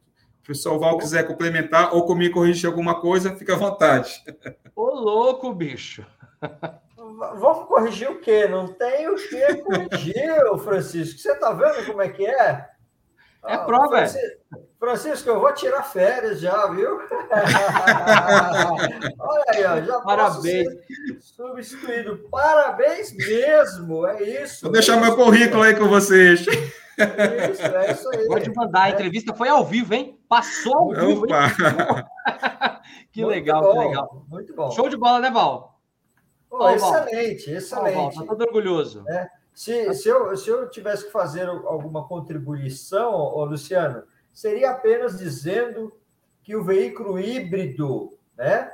professor 0.47 0.79
Val 0.79 0.97
quiser 0.97 1.27
complementar 1.27 1.93
ou 1.93 2.07
comigo 2.07 2.35
corrigir 2.35 2.69
alguma 2.69 3.01
coisa, 3.01 3.35
fica 3.35 3.55
à 3.55 3.59
vontade. 3.59 4.23
Ô, 4.77 4.95
louco, 4.95 5.53
bicho! 5.53 6.07
Vamos 6.97 7.67
corrigir 7.67 8.11
o 8.11 8.21
quê? 8.21 8.47
Não 8.47 8.69
tem 8.69 9.09
o 9.09 9.17
que 9.17 9.57
corrigir, 9.57 10.59
Francisco. 10.63 11.19
Você 11.19 11.33
está 11.33 11.53
vendo 11.53 11.87
como 11.87 12.01
é 12.01 12.09
que 12.09 12.25
é? 12.25 12.69
É 13.45 13.55
ah, 13.55 13.59
prova, 13.59 13.99
Francisco, 13.99 14.37
Francisco, 14.79 15.29
eu 15.31 15.41
vou 15.41 15.53
tirar 15.55 15.83
férias 15.83 16.41
já, 16.41 16.67
viu? 16.69 16.99
Olha 19.19 19.45
aí, 19.49 19.65
ó, 19.65 19.81
já 19.83 20.01
Parabéns. 20.01 20.69
substituído. 21.21 22.29
Parabéns 22.31 23.13
mesmo, 23.17 24.07
é 24.07 24.23
isso. 24.23 24.63
Vou 24.63 24.73
deixar 24.73 25.01
meu 25.01 25.17
currículo 25.17 25.63
aí 25.63 25.75
com 25.75 25.89
vocês. 25.89 26.41
Isso, 26.41 27.63
é 27.63 27.93
isso 27.93 28.09
aí. 28.11 28.27
Pode 28.27 28.55
mandar, 28.55 28.85
a 28.85 28.91
entrevista 28.91 29.35
foi 29.35 29.49
ao 29.49 29.65
vivo, 29.65 29.95
hein? 29.95 30.19
Passou 30.29 30.77
ao 30.77 30.89
vivo. 30.91 31.27
que 33.13 33.23
muito 33.23 33.35
legal, 33.35 33.63
bom, 33.63 33.73
que 33.73 33.79
legal. 33.79 34.27
Muito 34.29 34.55
bom. 34.55 34.71
Show 34.71 34.89
de 34.89 34.97
bola, 34.97 35.21
né, 35.21 35.31
Val? 35.31 35.81
Oh, 36.51 36.71
excelente, 36.71 37.47
Val. 37.47 37.57
excelente. 37.57 37.97
Oh, 37.97 38.11
Val, 38.11 38.13
tá 38.13 38.25
todo 38.27 38.43
orgulhoso. 38.43 39.05
É. 39.09 39.29
Se, 39.57 39.95
se, 39.95 40.07
eu, 40.07 40.37
se 40.37 40.51
eu 40.51 40.69
tivesse 40.69 41.07
que 41.07 41.11
fazer 41.11 41.49
alguma 41.49 42.07
contribuição, 42.07 43.11
oh, 43.15 43.43
Luciano, 43.47 44.03
seria 44.31 44.73
apenas 44.73 45.17
dizendo 45.17 45.99
que 46.43 46.55
o 46.55 46.63
veículo 46.63 47.19
híbrido, 47.19 48.19
né, 48.37 48.71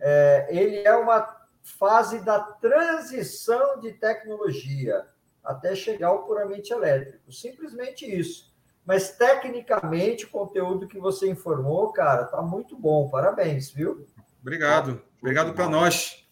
é, 0.00 0.48
ele 0.50 0.78
é 0.78 0.92
uma 0.96 1.46
fase 1.62 2.18
da 2.24 2.40
transição 2.40 3.78
de 3.78 3.92
tecnologia 3.92 5.06
até 5.44 5.72
chegar 5.76 6.08
ao 6.08 6.26
puramente 6.26 6.72
elétrico. 6.72 7.32
Simplesmente 7.32 8.04
isso. 8.04 8.52
Mas 8.84 9.16
tecnicamente, 9.16 10.24
o 10.24 10.30
conteúdo 10.30 10.88
que 10.88 10.98
você 10.98 11.30
informou, 11.30 11.92
cara, 11.92 12.24
tá 12.24 12.42
muito 12.42 12.76
bom. 12.76 13.08
Parabéns, 13.08 13.70
viu? 13.70 14.04
Obrigado. 14.42 15.00
Obrigado 15.20 15.54
para 15.54 15.68
nós. 15.68 16.23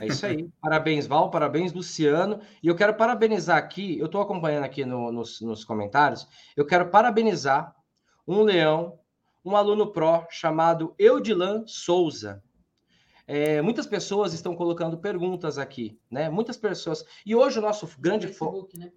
É 0.00 0.06
isso 0.06 0.24
aí. 0.24 0.48
Parabéns, 0.60 1.06
Val. 1.06 1.30
Parabéns, 1.30 1.72
Luciano. 1.72 2.40
E 2.62 2.68
eu 2.68 2.74
quero 2.74 2.94
parabenizar 2.94 3.56
aqui, 3.56 3.98
eu 3.98 4.06
estou 4.06 4.20
acompanhando 4.20 4.64
aqui 4.64 4.84
no, 4.84 5.12
nos, 5.12 5.40
nos 5.40 5.64
comentários, 5.64 6.26
eu 6.56 6.66
quero 6.66 6.88
parabenizar 6.88 7.74
um 8.26 8.42
leão, 8.42 8.98
um 9.44 9.56
aluno 9.56 9.92
pró 9.92 10.26
chamado 10.30 10.94
Eudilan 10.98 11.64
Souza. 11.66 12.42
É, 13.26 13.62
muitas 13.62 13.86
pessoas 13.86 14.34
estão 14.34 14.54
colocando 14.54 14.98
perguntas 14.98 15.56
aqui, 15.58 15.98
né? 16.10 16.28
Muitas 16.28 16.56
pessoas. 16.56 17.04
E 17.24 17.34
hoje 17.34 17.58
o 17.58 17.62
nosso 17.62 17.88
grande 17.98 18.28
foco. 18.28 18.68
Né, 18.74 18.90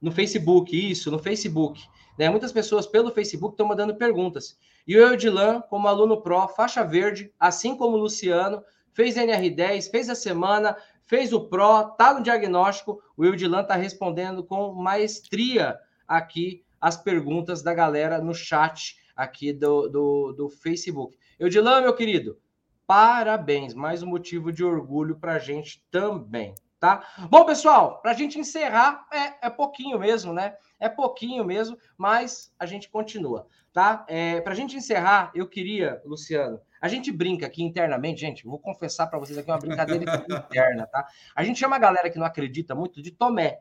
no 0.00 0.12
Facebook, 0.12 0.76
isso, 0.76 1.10
no 1.10 1.18
Facebook. 1.18 1.80
Né? 2.18 2.28
Muitas 2.28 2.52
pessoas 2.52 2.86
pelo 2.86 3.10
Facebook 3.10 3.54
estão 3.54 3.66
mandando 3.66 3.96
perguntas. 3.96 4.58
E 4.86 4.96
o 4.96 5.00
Eudilan, 5.00 5.60
como 5.62 5.88
aluno 5.88 6.20
pró, 6.22 6.48
faixa 6.48 6.84
verde, 6.84 7.32
assim 7.38 7.76
como 7.76 7.96
o 7.96 8.00
Luciano, 8.00 8.62
fez 8.98 9.14
NR10, 9.14 9.92
fez 9.92 10.10
a 10.10 10.14
semana, 10.16 10.76
fez 11.06 11.32
o 11.32 11.48
pró, 11.48 11.84
tá 11.84 12.12
no 12.12 12.20
diagnóstico. 12.20 13.00
O 13.16 13.24
Eudilan 13.24 13.60
está 13.60 13.76
respondendo 13.76 14.42
com 14.42 14.74
maestria 14.74 15.78
aqui 16.08 16.64
as 16.80 16.96
perguntas 16.96 17.62
da 17.62 17.72
galera 17.72 18.20
no 18.20 18.34
chat 18.34 18.96
aqui 19.14 19.52
do, 19.52 19.86
do, 19.88 20.32
do 20.32 20.48
Facebook. 20.48 21.16
Eudilan, 21.38 21.82
meu 21.82 21.94
querido, 21.94 22.40
Parabéns, 22.88 23.72
mais 23.72 24.02
um 24.02 24.06
motivo 24.08 24.50
de 24.50 24.64
orgulho 24.64 25.14
para 25.14 25.34
a 25.34 25.38
gente 25.38 25.86
também, 25.92 26.54
tá? 26.80 27.06
Bom, 27.30 27.44
pessoal, 27.44 28.00
para 28.00 28.12
a 28.12 28.14
gente 28.14 28.38
encerrar, 28.38 29.06
é, 29.12 29.46
é 29.46 29.50
pouquinho 29.50 29.98
mesmo, 29.98 30.32
né? 30.32 30.56
É 30.80 30.88
pouquinho 30.88 31.44
mesmo, 31.44 31.78
mas 31.98 32.50
a 32.58 32.64
gente 32.64 32.88
continua, 32.88 33.46
tá? 33.74 34.06
É, 34.08 34.40
para 34.40 34.54
a 34.54 34.56
gente 34.56 34.74
encerrar, 34.74 35.30
eu 35.34 35.46
queria, 35.46 36.00
Luciano, 36.04 36.58
a 36.80 36.88
gente 36.88 37.10
brinca 37.12 37.46
aqui 37.46 37.62
internamente, 37.62 38.20
gente, 38.20 38.46
vou 38.46 38.58
confessar 38.58 39.06
para 39.06 39.18
vocês 39.18 39.38
aqui 39.38 39.50
uma 39.50 39.58
brincadeira 39.58 40.04
interna, 40.28 40.86
tá? 40.86 41.06
A 41.34 41.42
gente 41.44 41.58
chama 41.58 41.76
a 41.76 41.78
galera 41.78 42.10
que 42.10 42.18
não 42.18 42.26
acredita 42.26 42.74
muito 42.74 43.02
de 43.02 43.10
Tomé. 43.10 43.58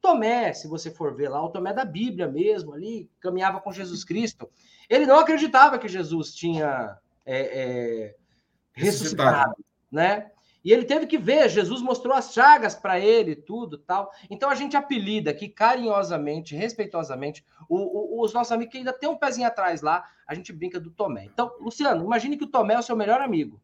Tomé, 0.00 0.52
se 0.52 0.66
você 0.66 0.90
for 0.90 1.14
ver 1.14 1.28
lá, 1.28 1.44
o 1.44 1.50
Tomé 1.50 1.72
da 1.72 1.84
Bíblia 1.84 2.26
mesmo, 2.26 2.72
ali, 2.72 3.10
caminhava 3.20 3.60
com 3.60 3.72
Jesus 3.72 4.04
Cristo. 4.04 4.50
Ele 4.88 5.06
não 5.06 5.18
acreditava 5.18 5.78
que 5.78 5.88
Jesus 5.88 6.34
tinha 6.34 6.96
é, 7.24 7.40
é, 7.40 8.16
ressuscitado, 8.72 9.54
né? 9.90 10.30
E 10.64 10.72
ele 10.72 10.84
teve 10.84 11.06
que 11.06 11.16
ver, 11.16 11.48
Jesus 11.48 11.80
mostrou 11.80 12.14
as 12.14 12.32
chagas 12.32 12.74
para 12.74 13.00
ele, 13.00 13.34
tudo 13.34 13.78
tal. 13.78 14.10
Então 14.28 14.50
a 14.50 14.54
gente 14.54 14.76
apelida 14.76 15.30
aqui 15.30 15.48
carinhosamente, 15.48 16.54
respeitosamente, 16.54 17.44
o, 17.68 18.20
o, 18.20 18.22
os 18.24 18.34
nossos 18.34 18.52
amigos 18.52 18.72
que 18.72 18.78
ainda 18.78 18.92
tem 18.92 19.08
um 19.08 19.16
pezinho 19.16 19.46
atrás 19.46 19.80
lá, 19.80 20.04
a 20.26 20.34
gente 20.34 20.52
brinca 20.52 20.78
do 20.78 20.90
Tomé. 20.90 21.24
Então, 21.24 21.50
Luciano, 21.60 22.04
imagine 22.04 22.36
que 22.36 22.44
o 22.44 22.50
Tomé 22.50 22.74
é 22.74 22.78
o 22.78 22.82
seu 22.82 22.94
melhor 22.94 23.20
amigo. 23.20 23.60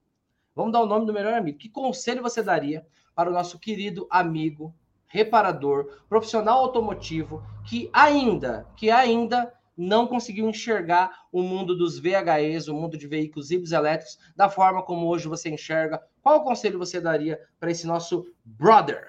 Vamos 0.55 0.73
dar 0.73 0.81
o 0.81 0.87
nome 0.87 1.05
do 1.05 1.13
melhor 1.13 1.35
amigo. 1.35 1.59
Que 1.59 1.69
conselho 1.69 2.23
você 2.23 2.43
daria 2.43 2.87
para 3.15 3.29
o 3.29 3.33
nosso 3.33 3.59
querido 3.59 4.07
amigo, 4.11 4.75
reparador, 5.07 6.03
profissional 6.09 6.61
automotivo, 6.61 7.43
que 7.67 7.91
ainda, 7.93 8.67
que 8.75 8.91
ainda 8.91 9.53
não 9.77 10.07
conseguiu 10.07 10.49
enxergar 10.49 11.27
o 11.31 11.43
mundo 11.43 11.77
dos 11.77 11.99
VHEs, 11.99 12.69
o 12.69 12.75
mundo 12.75 12.97
de 12.97 13.07
veículos 13.07 13.51
híbridos 13.51 13.73
elétricos, 13.73 14.19
da 14.35 14.49
forma 14.49 14.83
como 14.83 15.07
hoje 15.07 15.29
você 15.29 15.51
enxerga. 15.51 16.01
Qual 16.23 16.43
conselho 16.43 16.79
você 16.79 17.01
daria 17.01 17.41
para 17.61 17.71
esse 17.71 17.87
nosso 17.87 18.27
brother? 18.45 19.07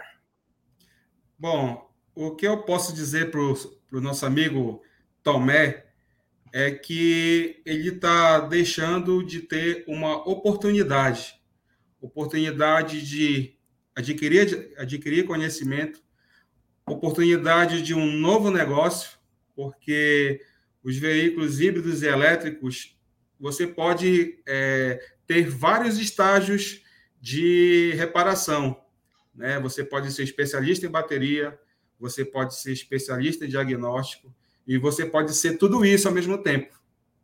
Bom, 1.40 1.90
o 2.14 2.36
que 2.36 2.48
eu 2.48 2.64
posso 2.64 2.94
dizer 2.94 3.32
para 3.32 3.40
o 3.40 4.02
nosso 4.02 4.26
amigo 4.26 4.82
Tomé 5.24 5.86
é 6.54 6.72
que 6.72 7.62
ele 7.66 7.90
está 7.90 8.40
deixando 8.40 9.24
de 9.24 9.42
ter 9.42 9.84
uma 9.88 10.18
oportunidade 10.30 11.38
oportunidade 12.02 13.06
de 13.06 13.56
adquirir, 13.96 14.74
adquirir 14.78 15.26
conhecimento, 15.26 16.02
oportunidade 16.86 17.82
de 17.82 17.94
um 17.94 18.06
novo 18.06 18.50
negócio, 18.52 19.18
porque 19.56 20.42
os 20.84 20.98
veículos 20.98 21.60
híbridos 21.60 22.02
e 22.02 22.08
elétricos, 22.08 22.98
você 23.40 23.68
pode 23.68 24.40
é, 24.48 25.00
ter 25.26 25.50
vários 25.50 26.00
estágios 26.00 26.82
de 27.22 27.94
reparação. 27.96 28.80
Né? 29.36 29.60
Você 29.60 29.84
pode 29.84 30.12
ser 30.12 30.24
especialista 30.24 30.86
em 30.86 30.90
bateria, 30.90 31.58
você 32.00 32.24
pode 32.24 32.56
ser 32.56 32.72
especialista 32.72 33.46
em 33.46 33.50
diagnóstico, 33.50 34.34
e 34.66 34.78
você 34.78 35.06
pode 35.06 35.34
ser 35.34 35.58
tudo 35.58 35.86
isso 35.86 36.08
ao 36.08 36.14
mesmo 36.14 36.38
tempo. 36.38 36.76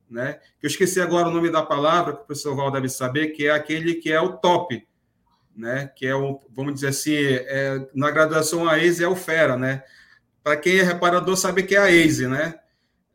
Né? 0.09 0.39
Eu 0.61 0.67
esqueci 0.67 1.01
agora 1.01 1.27
o 1.27 1.31
nome 1.31 1.49
da 1.49 1.63
palavra, 1.63 2.13
que 2.13 2.21
o 2.21 2.25
professor 2.25 2.55
Val 2.55 2.71
deve 2.71 2.89
saber, 2.89 3.29
que 3.29 3.47
é 3.47 3.51
aquele 3.51 3.95
que 3.95 4.11
é 4.11 4.21
o 4.21 4.37
top, 4.37 4.87
né? 5.55 5.91
que 5.95 6.05
é 6.05 6.15
o, 6.15 6.41
vamos 6.49 6.75
dizer 6.75 6.87
assim, 6.87 7.15
é, 7.15 7.87
na 7.93 8.11
graduação 8.11 8.67
a 8.67 8.77
é 8.77 9.07
o 9.07 9.15
fera, 9.15 9.57
né? 9.57 9.83
Para 10.43 10.57
quem 10.57 10.77
é 10.77 10.83
reparador 10.83 11.37
sabe 11.37 11.63
que 11.63 11.75
é 11.75 11.79
a 11.79 11.89
ACE, 11.89 12.27
né? 12.27 12.59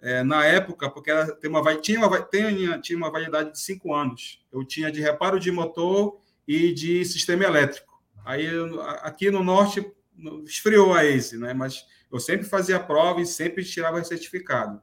É, 0.00 0.22
na 0.22 0.44
época, 0.44 0.88
porque 0.90 1.10
ela 1.10 1.26
tem 1.34 1.50
uma, 1.50 1.76
tinha, 1.76 2.06
uma, 2.06 2.22
tinha, 2.22 2.78
tinha 2.78 2.96
uma 2.96 3.10
validade 3.10 3.52
de 3.52 3.60
cinco 3.60 3.94
anos. 3.94 4.44
Eu 4.52 4.64
tinha 4.64 4.90
de 4.92 5.00
reparo 5.00 5.40
de 5.40 5.50
motor 5.50 6.20
e 6.46 6.72
de 6.72 7.04
sistema 7.04 7.44
elétrico. 7.44 8.00
Aí, 8.24 8.46
aqui 9.02 9.30
no 9.30 9.42
norte, 9.42 9.84
esfriou 10.44 10.92
a 10.94 11.04
ACE, 11.04 11.38
né? 11.38 11.52
mas 11.52 11.86
eu 12.10 12.20
sempre 12.20 12.46
fazia 12.46 12.76
a 12.76 12.80
prova 12.80 13.20
e 13.20 13.26
sempre 13.26 13.64
tirava 13.64 14.02
certificado. 14.04 14.80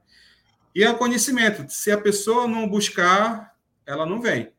E 0.74 0.84
é 0.84 0.92
conhecimento. 0.92 1.64
Se 1.68 1.90
a 1.90 1.98
pessoa 1.98 2.46
não 2.46 2.68
buscar, 2.68 3.56
ela 3.86 4.04
não 4.04 4.20
vem. 4.20 4.52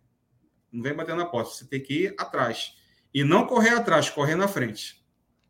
Não 0.72 0.82
vem 0.82 0.94
bater 0.94 1.16
na 1.16 1.26
porta. 1.26 1.52
Você 1.52 1.66
tem 1.66 1.82
que 1.82 2.06
ir 2.06 2.16
atrás. 2.18 2.76
E 3.14 3.24
não 3.24 3.46
correr 3.46 3.70
atrás, 3.70 4.10
correr 4.10 4.36
na 4.36 4.48
frente. 4.48 5.06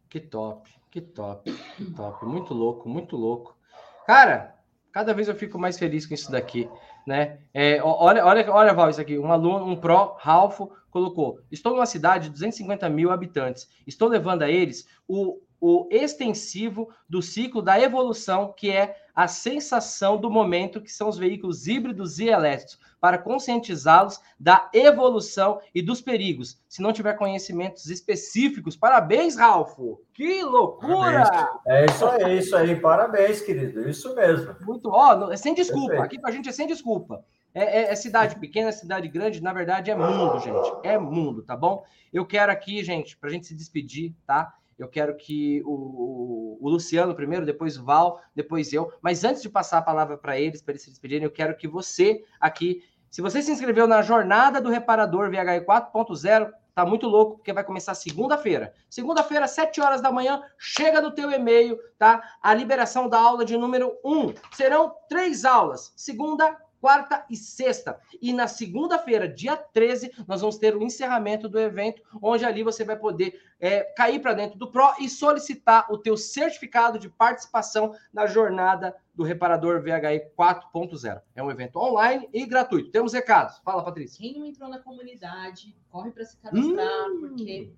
Que 0.10 0.20
top, 0.20 0.70
que 0.92 1.02
top, 1.02 1.52
que 1.76 1.86
top. 1.92 2.26
Muito 2.26 2.54
louco, 2.54 2.88
muito 2.90 3.16
louco. 3.16 3.58
Cara, 4.06 4.57
Cada 4.98 5.14
vez 5.14 5.28
eu 5.28 5.36
fico 5.36 5.60
mais 5.60 5.78
feliz 5.78 6.08
com 6.08 6.16
isso 6.16 6.32
daqui, 6.32 6.68
né? 7.06 7.38
É, 7.54 7.80
olha, 7.84 8.26
olha, 8.26 8.52
olha, 8.52 8.74
Val, 8.74 8.90
isso 8.90 9.00
aqui. 9.00 9.20
Um 9.20 9.32
aluno, 9.32 9.64
um 9.64 9.76
pró, 9.76 10.18
Ralfo, 10.20 10.72
colocou: 10.90 11.40
Estou 11.52 11.74
numa 11.74 11.86
cidade 11.86 12.24
de 12.24 12.30
250 12.32 12.90
mil 12.90 13.12
habitantes. 13.12 13.70
Estou 13.86 14.10
levando 14.10 14.42
a 14.42 14.50
eles 14.50 14.88
o, 15.08 15.40
o 15.60 15.88
extensivo 15.92 16.90
do 17.10 17.22
ciclo 17.22 17.62
da 17.62 17.80
evolução, 17.80 18.54
que 18.56 18.72
é 18.72 18.96
a 19.16 19.28
sensação 19.28 20.18
do 20.18 20.30
momento, 20.30 20.82
que 20.82 20.92
são 20.92 21.10
os 21.10 21.18
veículos 21.18 21.68
híbridos 21.68 22.20
e 22.20 22.28
elétricos 22.28 22.80
para 23.00 23.18
conscientizá-los 23.18 24.20
da 24.40 24.70
evolução 24.74 25.60
e 25.74 25.82
dos 25.82 26.02
perigos. 26.02 26.60
Se 26.68 26.82
não 26.82 26.94
tiver 26.94 27.14
conhecimentos 27.14 27.90
específicos, 27.90 28.76
parabéns, 28.76 29.36
Ralfo! 29.36 30.02
Que 30.14 30.44
loucura! 30.44 31.24
Parabéns. 31.24 31.62
É 31.68 31.86
isso 31.86 32.06
aí, 32.06 32.24
é 32.24 32.36
isso 32.36 32.56
aí, 32.56 32.76
parabéns, 32.76 33.42
querido, 33.42 33.88
isso 33.88 34.16
mesmo. 34.16 34.56
Muito, 34.62 34.90
ó, 34.90 35.32
é 35.32 35.38
sem 35.38 35.54
desculpa, 35.54 35.90
Perfeito. 35.90 36.06
aqui 36.06 36.20
com 36.20 36.28
a 36.28 36.32
gente 36.32 36.50
é 36.50 36.52
sem 36.52 36.68
desculpa. 36.68 37.24
É, 37.54 37.64
é, 37.64 37.92
é, 37.92 37.96
cidade 37.96 38.36
pequena, 38.40 38.70
é 38.70 38.72
cidade 38.72 39.08
grande, 39.08 39.42
na 39.42 39.52
verdade 39.52 39.90
é 39.90 39.96
mundo, 39.96 40.40
gente. 40.40 40.72
É 40.84 40.98
mundo, 40.98 41.42
tá 41.42 41.56
bom? 41.56 41.84
Eu 42.14 42.24
quero 42.26 42.52
aqui, 42.52 42.84
gente, 42.84 43.18
para 43.18 43.30
a 43.30 43.34
gente 43.34 43.48
se 43.48 43.56
despedir, 43.56 44.14
tá? 44.28 44.54
Eu 44.78 44.88
quero 44.88 45.16
que 45.18 45.62
o, 45.66 46.58
o, 46.62 46.70
Luciano 46.70 47.16
primeiro, 47.16 47.46
depois 47.46 47.78
o 47.78 47.84
Val, 47.84 48.22
depois 48.36 48.72
eu. 48.72 48.92
Mas 49.02 49.24
antes 49.24 49.42
de 49.42 49.50
passar 49.50 49.80
a 49.80 49.82
palavra 49.82 50.18
para 50.18 50.40
eles, 50.40 50.62
para 50.62 50.74
eles 50.74 50.84
se 50.84 50.90
despedirem, 50.90 51.24
eu 51.24 51.32
quero 51.32 51.58
que 51.58 51.68
você 51.68 52.24
aqui, 52.40 52.84
se 53.10 53.22
você 53.22 53.42
se 53.42 53.52
inscreveu 53.52 53.88
na 53.88 54.02
jornada 54.02 54.62
do 54.62 54.70
reparador 54.70 55.30
VHE 55.30 55.66
4.0, 55.66 56.52
tá 56.76 56.86
muito 56.86 57.08
louco, 57.08 57.38
porque 57.38 57.52
vai 57.52 57.64
começar 57.64 57.96
segunda-feira. 57.96 58.72
Segunda-feira, 58.88 59.48
7 59.48 59.82
horas 59.82 60.00
da 60.00 60.12
manhã, 60.12 60.44
chega 60.60 61.02
no 61.02 61.10
teu 61.10 61.32
e-mail, 61.32 61.80
tá? 61.98 62.22
A 62.40 62.54
liberação 62.54 63.10
da 63.10 63.20
aula 63.20 63.44
de 63.44 63.58
número 63.58 63.98
1. 64.06 64.34
Serão 64.54 64.94
três 65.10 65.44
aulas. 65.44 65.92
Segunda, 65.96 66.56
quarta 66.82 67.26
e 67.30 67.36
sexta. 67.36 68.00
E 68.22 68.34
na 68.34 68.48
segunda-feira, 68.48 69.28
dia 69.28 69.56
13, 69.56 70.12
nós 70.28 70.42
vamos 70.42 70.58
ter 70.58 70.76
o 70.76 70.84
encerramento 70.84 71.50
do 71.50 71.60
evento, 71.60 72.02
onde 72.22 72.46
ali 72.46 72.64
você 72.64 72.84
vai 72.84 72.98
poder 72.98 73.40
é, 73.60 73.82
cair 73.96 74.20
para 74.20 74.34
dentro 74.34 74.58
do 74.58 74.72
PRO 74.72 74.94
e 75.00 75.10
solicitar 75.10 75.92
o 75.92 75.98
teu 75.98 76.16
certificado 76.16 77.00
de 77.00 77.10
participação 77.10 77.94
na 78.14 78.26
jornada 78.26 78.96
do 79.14 79.24
reparador 79.24 79.82
VHI 79.82 80.32
4.0. 80.38 81.22
É 81.36 81.42
um 81.42 81.50
evento 81.50 81.80
online 81.80 82.30
e 82.32 82.46
gratuito. 82.46 82.92
Temos 82.92 83.14
recados. 83.14 83.58
Fala, 83.66 83.84
Patrícia. 83.84 84.20
Quem 84.20 84.38
não 84.38 84.46
entrou 84.46 84.70
na 84.70 84.80
comunidade, 84.80 85.76
corre 85.90 86.12
para 86.12 86.26
se 86.26 86.38
cadastrar, 86.38 87.10
hum. 87.10 87.20
porque... 87.20 87.72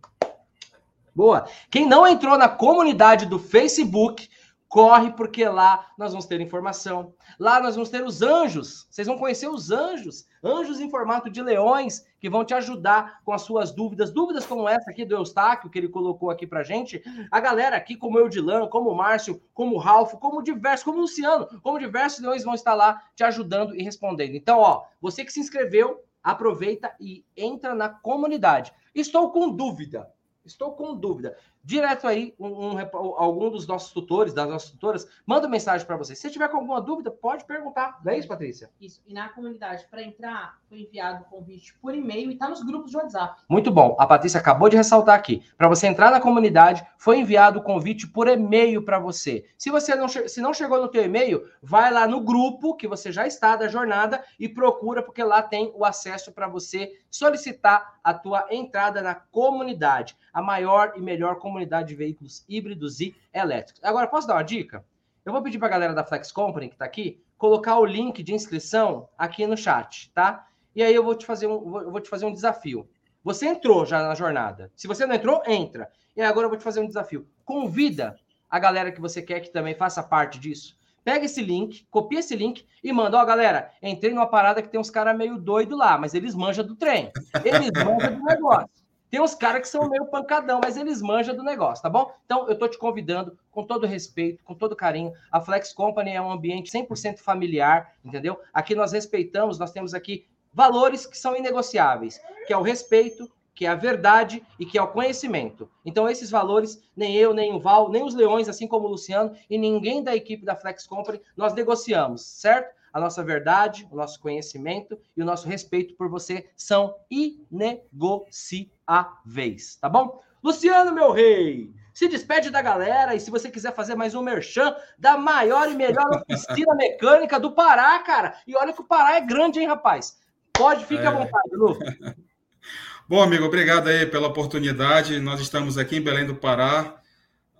Boa. 1.15 1.47
Quem 1.69 1.87
não 1.87 2.07
entrou 2.07 2.37
na 2.37 2.47
comunidade 2.47 3.25
do 3.25 3.39
Facebook, 3.39 4.29
Corre, 4.69 5.11
porque 5.13 5.43
lá 5.49 5.91
nós 5.97 6.11
vamos 6.11 6.27
ter 6.27 6.39
informação. 6.39 7.15
Lá 7.39 7.59
nós 7.59 7.73
vamos 7.73 7.89
ter 7.89 8.03
os 8.03 8.21
anjos. 8.21 8.87
Vocês 8.91 9.07
vão 9.07 9.17
conhecer 9.17 9.49
os 9.49 9.71
anjos. 9.71 10.27
Anjos 10.43 10.79
em 10.79 10.91
formato 10.91 11.27
de 11.27 11.41
leões 11.41 12.05
que 12.19 12.29
vão 12.29 12.45
te 12.45 12.53
ajudar 12.53 13.19
com 13.25 13.33
as 13.33 13.41
suas 13.41 13.71
dúvidas. 13.71 14.11
Dúvidas 14.11 14.45
como 14.45 14.69
essa 14.69 14.91
aqui 14.91 15.03
do 15.03 15.15
Eustáquio, 15.15 15.71
que 15.71 15.79
ele 15.79 15.89
colocou 15.89 16.29
aqui 16.29 16.45
pra 16.45 16.61
gente. 16.61 17.01
A 17.31 17.39
galera 17.39 17.75
aqui, 17.75 17.95
como 17.95 18.19
o 18.19 18.29
Dilan, 18.29 18.67
como 18.67 18.91
o 18.91 18.95
Márcio, 18.95 19.41
como 19.55 19.75
o 19.75 19.79
Ralfo, 19.79 20.19
como 20.19 20.43
diversos, 20.43 20.83
como 20.83 20.99
o 20.99 21.01
Luciano, 21.01 21.47
como 21.63 21.79
diversos 21.79 22.19
leões 22.19 22.43
vão 22.43 22.53
estar 22.53 22.75
lá 22.75 23.01
te 23.15 23.23
ajudando 23.23 23.75
e 23.75 23.81
respondendo. 23.81 24.35
Então, 24.35 24.59
ó, 24.59 24.83
você 25.01 25.25
que 25.25 25.33
se 25.33 25.39
inscreveu, 25.39 26.03
aproveita 26.23 26.93
e 26.99 27.25
entra 27.35 27.73
na 27.73 27.89
comunidade. 27.89 28.71
Estou 28.93 29.31
com 29.31 29.49
dúvida. 29.49 30.11
Estou 30.45 30.73
com 30.73 30.95
dúvida 30.95 31.35
direto 31.63 32.07
aí 32.07 32.33
um, 32.39 32.75
um, 32.75 32.79
algum 33.17 33.49
dos 33.49 33.67
nossos 33.67 33.91
tutores, 33.91 34.33
das 34.33 34.47
nossas 34.47 34.71
tutoras, 34.71 35.07
manda 35.25 35.47
mensagem 35.47 35.85
para 35.85 35.97
você. 35.97 36.15
Se 36.15 36.29
tiver 36.29 36.47
com 36.47 36.57
alguma 36.57 36.81
dúvida, 36.81 37.11
pode 37.11 37.45
perguntar. 37.45 37.99
Não 38.03 38.11
é 38.11 38.17
isso, 38.17 38.27
Patrícia? 38.27 38.69
Isso. 38.79 39.01
E 39.07 39.13
na 39.13 39.29
comunidade, 39.29 39.85
para 39.89 40.01
entrar, 40.01 40.57
foi 40.67 40.81
enviado 40.81 41.23
o 41.23 41.25
convite 41.25 41.73
por 41.81 41.93
e-mail 41.93 42.31
e 42.31 42.33
está 42.33 42.49
nos 42.49 42.63
grupos 42.63 42.91
de 42.91 42.97
WhatsApp. 42.97 43.41
Muito 43.49 43.71
bom. 43.71 43.95
A 43.99 44.07
Patrícia 44.07 44.39
acabou 44.39 44.69
de 44.69 44.77
ressaltar 44.77 45.15
aqui. 45.15 45.43
Para 45.57 45.67
você 45.67 45.87
entrar 45.87 46.11
na 46.11 46.21
comunidade, 46.21 46.85
foi 46.97 47.19
enviado 47.19 47.59
o 47.59 47.63
convite 47.63 48.07
por 48.07 48.27
e-mail 48.27 48.83
para 48.83 48.99
você. 48.99 49.45
Se 49.57 49.69
você 49.69 49.95
não, 49.95 50.07
se 50.07 50.41
não 50.41 50.53
chegou 50.53 50.81
no 50.81 50.87
teu 50.87 51.03
e-mail, 51.03 51.43
vai 51.61 51.91
lá 51.91 52.07
no 52.07 52.21
grupo 52.21 52.75
que 52.75 52.87
você 52.87 53.11
já 53.11 53.27
está 53.27 53.55
da 53.55 53.67
jornada 53.67 54.23
e 54.39 54.47
procura, 54.47 55.03
porque 55.03 55.23
lá 55.23 55.41
tem 55.41 55.71
o 55.75 55.85
acesso 55.85 56.31
para 56.31 56.47
você 56.47 56.91
solicitar 57.09 57.99
a 58.03 58.13
tua 58.13 58.47
entrada 58.49 59.01
na 59.01 59.15
comunidade. 59.15 60.17
A 60.33 60.41
maior 60.41 60.93
e 60.95 61.01
melhor 61.01 61.35
comunidade 61.35 61.48
comunidade 61.49 61.89
de 61.89 61.95
veículos 61.95 62.45
híbridos 62.47 62.99
e 62.99 63.15
elétricos. 63.33 63.83
Agora, 63.83 64.07
posso 64.07 64.27
dar 64.27 64.35
uma 64.35 64.43
dica? 64.43 64.85
Eu 65.25 65.33
vou 65.33 65.41
pedir 65.41 65.57
para 65.59 65.67
a 65.67 65.71
galera 65.71 65.93
da 65.93 66.03
Flex 66.03 66.31
Company, 66.31 66.69
que 66.69 66.75
está 66.75 66.85
aqui, 66.85 67.21
colocar 67.37 67.77
o 67.77 67.85
link 67.85 68.23
de 68.23 68.33
inscrição 68.33 69.09
aqui 69.17 69.45
no 69.45 69.57
chat, 69.57 70.11
tá? 70.13 70.47
E 70.75 70.83
aí 70.83 70.93
eu 70.93 71.03
vou 71.03 71.15
te 71.15 71.25
fazer 71.25 71.47
um, 71.47 71.59
vou 71.59 71.99
te 71.99 72.09
fazer 72.09 72.25
um 72.25 72.33
desafio. 72.33 72.87
Você 73.23 73.47
entrou 73.47 73.85
já 73.85 74.01
na 74.01 74.15
jornada. 74.15 74.71
Se 74.75 74.87
você 74.87 75.05
não 75.05 75.15
entrou, 75.15 75.41
entra. 75.45 75.89
E 76.15 76.21
agora 76.21 76.45
eu 76.45 76.49
vou 76.49 76.57
te 76.57 76.63
fazer 76.63 76.79
um 76.79 76.87
desafio. 76.87 77.27
Convida 77.43 78.17
a 78.49 78.59
galera 78.59 78.91
que 78.91 79.01
você 79.01 79.21
quer 79.21 79.39
que 79.41 79.51
também 79.51 79.75
faça 79.75 80.01
parte 80.01 80.39
disso. 80.39 80.77
Pega 81.03 81.25
esse 81.25 81.41
link, 81.41 81.85
copia 81.89 82.19
esse 82.19 82.35
link 82.35 82.65
e 82.83 82.93
manda. 82.93 83.17
Ó, 83.17 83.25
galera, 83.25 83.71
entrei 83.81 84.13
numa 84.13 84.27
parada 84.27 84.61
que 84.61 84.69
tem 84.69 84.79
uns 84.79 84.89
caras 84.89 85.17
meio 85.17 85.37
doido 85.37 85.75
lá, 85.75 85.97
mas 85.97 86.13
eles 86.13 86.35
manjam 86.35 86.65
do 86.65 86.75
trem. 86.75 87.11
Eles 87.43 87.71
manjam 87.83 88.15
do 88.15 88.23
negócio. 88.23 88.78
Tem 89.09 89.19
uns 89.19 89.33
caras 89.33 89.61
que 89.61 89.67
são 89.67 89.89
meio 89.89 90.05
pancadão, 90.05 90.59
mas 90.63 90.77
eles 90.77 91.01
manjam 91.01 91.35
do 91.35 91.43
negócio, 91.43 91.81
tá 91.81 91.89
bom? 91.89 92.13
Então, 92.25 92.47
eu 92.47 92.57
tô 92.57 92.67
te 92.67 92.77
convidando 92.77 93.37
com 93.51 93.63
todo 93.63 93.87
respeito, 93.87 94.43
com 94.43 94.53
todo 94.53 94.75
carinho. 94.75 95.11
A 95.31 95.41
Flex 95.41 95.73
Company 95.73 96.11
é 96.11 96.21
um 96.21 96.31
ambiente 96.31 96.71
100% 96.71 97.17
familiar, 97.17 97.95
entendeu? 98.05 98.39
Aqui 98.53 98.75
nós 98.75 98.91
respeitamos, 98.91 99.57
nós 99.57 99.71
temos 99.71 99.93
aqui 99.93 100.27
valores 100.53 101.05
que 101.05 101.17
são 101.17 101.35
inegociáveis, 101.35 102.21
que 102.45 102.53
é 102.53 102.57
o 102.57 102.61
respeito, 102.61 103.29
que 103.55 103.65
é 103.65 103.69
a 103.69 103.75
verdade 103.75 104.41
e 104.57 104.65
que 104.65 104.77
é 104.77 104.81
o 104.81 104.87
conhecimento. 104.87 105.69
Então, 105.83 106.07
esses 106.09 106.29
valores, 106.29 106.81
nem 106.95 107.15
eu, 107.15 107.33
nem 107.33 107.53
o 107.53 107.59
Val, 107.59 107.89
nem 107.89 108.03
os 108.03 108.15
leões, 108.15 108.47
assim 108.47 108.67
como 108.67 108.87
o 108.87 108.91
Luciano, 108.91 109.35
e 109.49 109.57
ninguém 109.57 110.01
da 110.03 110.15
equipe 110.15 110.45
da 110.45 110.55
Flex 110.55 110.87
Company, 110.87 111.19
nós 111.35 111.53
negociamos, 111.53 112.21
certo? 112.25 112.78
A 112.93 112.99
nossa 112.99 113.23
verdade, 113.23 113.87
o 113.91 113.95
nosso 113.95 114.19
conhecimento 114.19 114.99
e 115.15 115.21
o 115.21 115.25
nosso 115.25 115.47
respeito 115.47 115.95
por 115.95 116.09
você 116.09 116.49
são 116.55 116.95
inegociáveis, 117.09 119.75
tá 119.75 119.87
bom? 119.87 120.21
Luciano, 120.43 120.93
meu 120.93 121.11
rei, 121.11 121.73
se 121.93 122.07
despede 122.07 122.49
da 122.49 122.61
galera 122.61 123.13
e 123.13 123.19
se 123.19 123.29
você 123.29 123.51
quiser 123.51 123.75
fazer 123.75 123.95
mais 123.95 124.15
um 124.15 124.21
merchan 124.21 124.73
da 124.97 125.17
maior 125.17 125.69
e 125.69 125.75
melhor 125.75 126.23
oficina 126.29 126.73
mecânica 126.75 127.39
do 127.39 127.51
Pará, 127.51 127.99
cara. 127.99 128.35
E 128.47 128.55
olha 128.55 128.71
que 128.71 128.81
o 128.81 128.87
Pará 128.87 129.17
é 129.17 129.21
grande, 129.21 129.59
hein, 129.59 129.67
rapaz? 129.67 130.17
Pode, 130.53 130.85
fique 130.85 131.03
é. 131.03 131.07
à 131.07 131.11
vontade, 131.11 131.49
Lu. 131.51 131.77
Bom, 133.07 133.21
amigo, 133.21 133.45
obrigado 133.45 133.87
aí 133.87 134.05
pela 134.05 134.27
oportunidade. 134.27 135.19
Nós 135.19 135.41
estamos 135.41 135.77
aqui 135.77 135.97
em 135.97 136.01
Belém 136.01 136.25
do 136.25 136.35
Pará. 136.35 137.01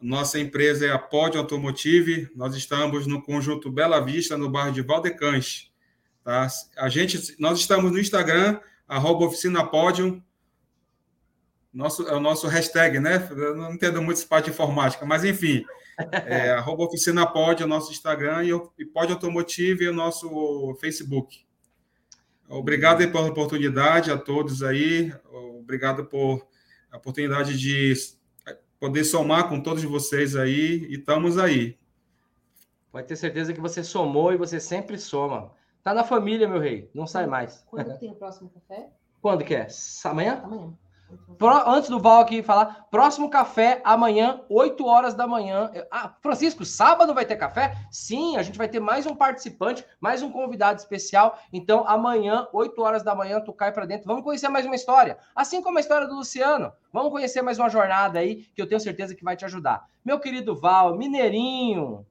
Nossa 0.02 0.40
empresa 0.40 0.86
é 0.86 0.92
a 0.92 1.00
Pod 1.00 1.38
Automotive. 1.38 2.30
Nós 2.36 2.56
estamos 2.56 3.06
no 3.06 3.22
conjunto 3.22 3.72
Bela 3.72 4.00
Vista, 4.00 4.38
no 4.38 4.50
bairro 4.50 4.72
de 4.72 4.82
Valdecães. 4.82 5.72
Tá? 6.24 6.48
A 6.78 6.90
gente, 6.90 7.36
nós 7.40 7.60
estamos 7.60 7.92
no 7.92 8.00
Instagram, 8.00 8.60
arroba 8.88 9.26
oficina 9.26 9.66
Podium, 9.66 10.22
nosso, 11.74 12.08
é 12.08 12.14
o 12.14 12.20
nosso 12.20 12.48
hashtag, 12.48 13.00
né? 13.00 13.28
Eu 13.32 13.56
não 13.56 13.74
entendo 13.74 14.02
muito 14.02 14.18
esse 14.18 14.26
parte 14.26 14.46
de 14.46 14.52
informática, 14.52 15.06
mas 15.06 15.24
enfim, 15.24 15.64
é, 16.26 16.50
arroba 16.58 16.84
oficina 16.84 17.28
pod 17.28 17.62
é 17.62 17.66
o 17.66 17.70
nosso 17.70 17.92
Instagram 17.92 18.44
e, 18.44 18.82
e 18.82 18.86
Pod 18.86 19.12
Automotive 19.12 19.86
é 19.86 19.90
o 19.90 19.94
nosso 19.94 20.76
Facebook. 20.82 21.46
Obrigado 22.48 23.08
pela 23.12 23.28
oportunidade 23.28 24.12
a 24.12 24.18
todos 24.18 24.64
aí, 24.64 25.14
obrigado 25.60 26.06
por 26.06 26.48
a 26.92 26.98
oportunidade 26.98 27.56
de 27.58 27.94
poder 28.80 29.04
somar 29.04 29.50
com 29.50 29.62
todos 29.62 29.84
vocês 29.84 30.36
aí 30.36 30.86
e 30.90 30.96
estamos 30.96 31.38
aí. 31.38 31.78
Pode 32.92 33.08
ter 33.08 33.16
certeza 33.16 33.54
que 33.54 33.62
você 33.62 33.84
somou 33.84 34.34
e 34.34 34.38
você 34.38 34.60
sempre 34.60 34.98
soma. 34.98 35.52
Tá 35.84 35.94
na 35.94 36.04
família, 36.04 36.48
meu 36.48 36.60
rei, 36.60 36.90
não 36.94 37.06
sai 37.06 37.28
mais. 37.28 37.64
Quando 37.68 37.98
tem 38.00 38.12
o 38.12 38.16
próximo 38.16 38.50
café? 38.50 38.90
Quando 39.22 39.44
que 39.44 39.54
é? 39.54 39.68
Amanhã? 40.06 40.42
Amanhã. 40.44 40.74
Pro, 41.38 41.70
antes 41.70 41.90
do 41.90 42.00
Val 42.00 42.22
aqui 42.22 42.44
falar, 42.44 42.88
próximo 42.92 43.30
café 43.30 43.82
amanhã, 43.84 44.42
8 44.50 44.86
horas 44.86 45.14
da 45.14 45.26
manhã. 45.26 45.72
Ah, 45.90 46.14
Francisco, 46.22 46.66
sábado 46.66 47.14
vai 47.14 47.26
ter 47.26 47.38
café? 47.38 47.76
Sim, 47.90 48.36
a 48.36 48.44
gente 48.44 48.58
vai 48.58 48.68
ter 48.68 48.80
mais 48.80 49.06
um 49.06 49.16
participante, 49.16 49.86
mais 50.02 50.22
um 50.22 50.32
convidado 50.32 50.80
especial. 50.80 51.40
Então, 51.54 51.84
amanhã, 51.88 52.48
8 52.52 52.82
horas 52.82 53.04
da 53.04 53.16
manhã, 53.16 53.40
tu 53.40 53.54
cai 53.54 53.72
para 53.72 53.86
dentro. 53.86 54.06
Vamos 54.06 54.24
conhecer 54.24 54.50
mais 54.50 54.66
uma 54.66 54.76
história. 54.76 55.18
Assim 55.34 55.62
como 55.62 55.78
a 55.78 55.82
história 55.82 56.08
do 56.08 56.16
Luciano. 56.16 56.74
Vamos 56.92 57.12
conhecer 57.12 57.42
mais 57.42 57.58
uma 57.58 57.70
jornada 57.70 58.20
aí 58.20 58.44
que 58.54 58.62
eu 58.62 58.68
tenho 58.68 58.82
certeza 58.82 59.16
que 59.16 59.24
vai 59.24 59.38
te 59.38 59.46
ajudar. 59.46 59.88
Meu 60.04 60.20
querido 60.20 60.56
Val, 60.56 60.98
mineirinho, 60.98 62.06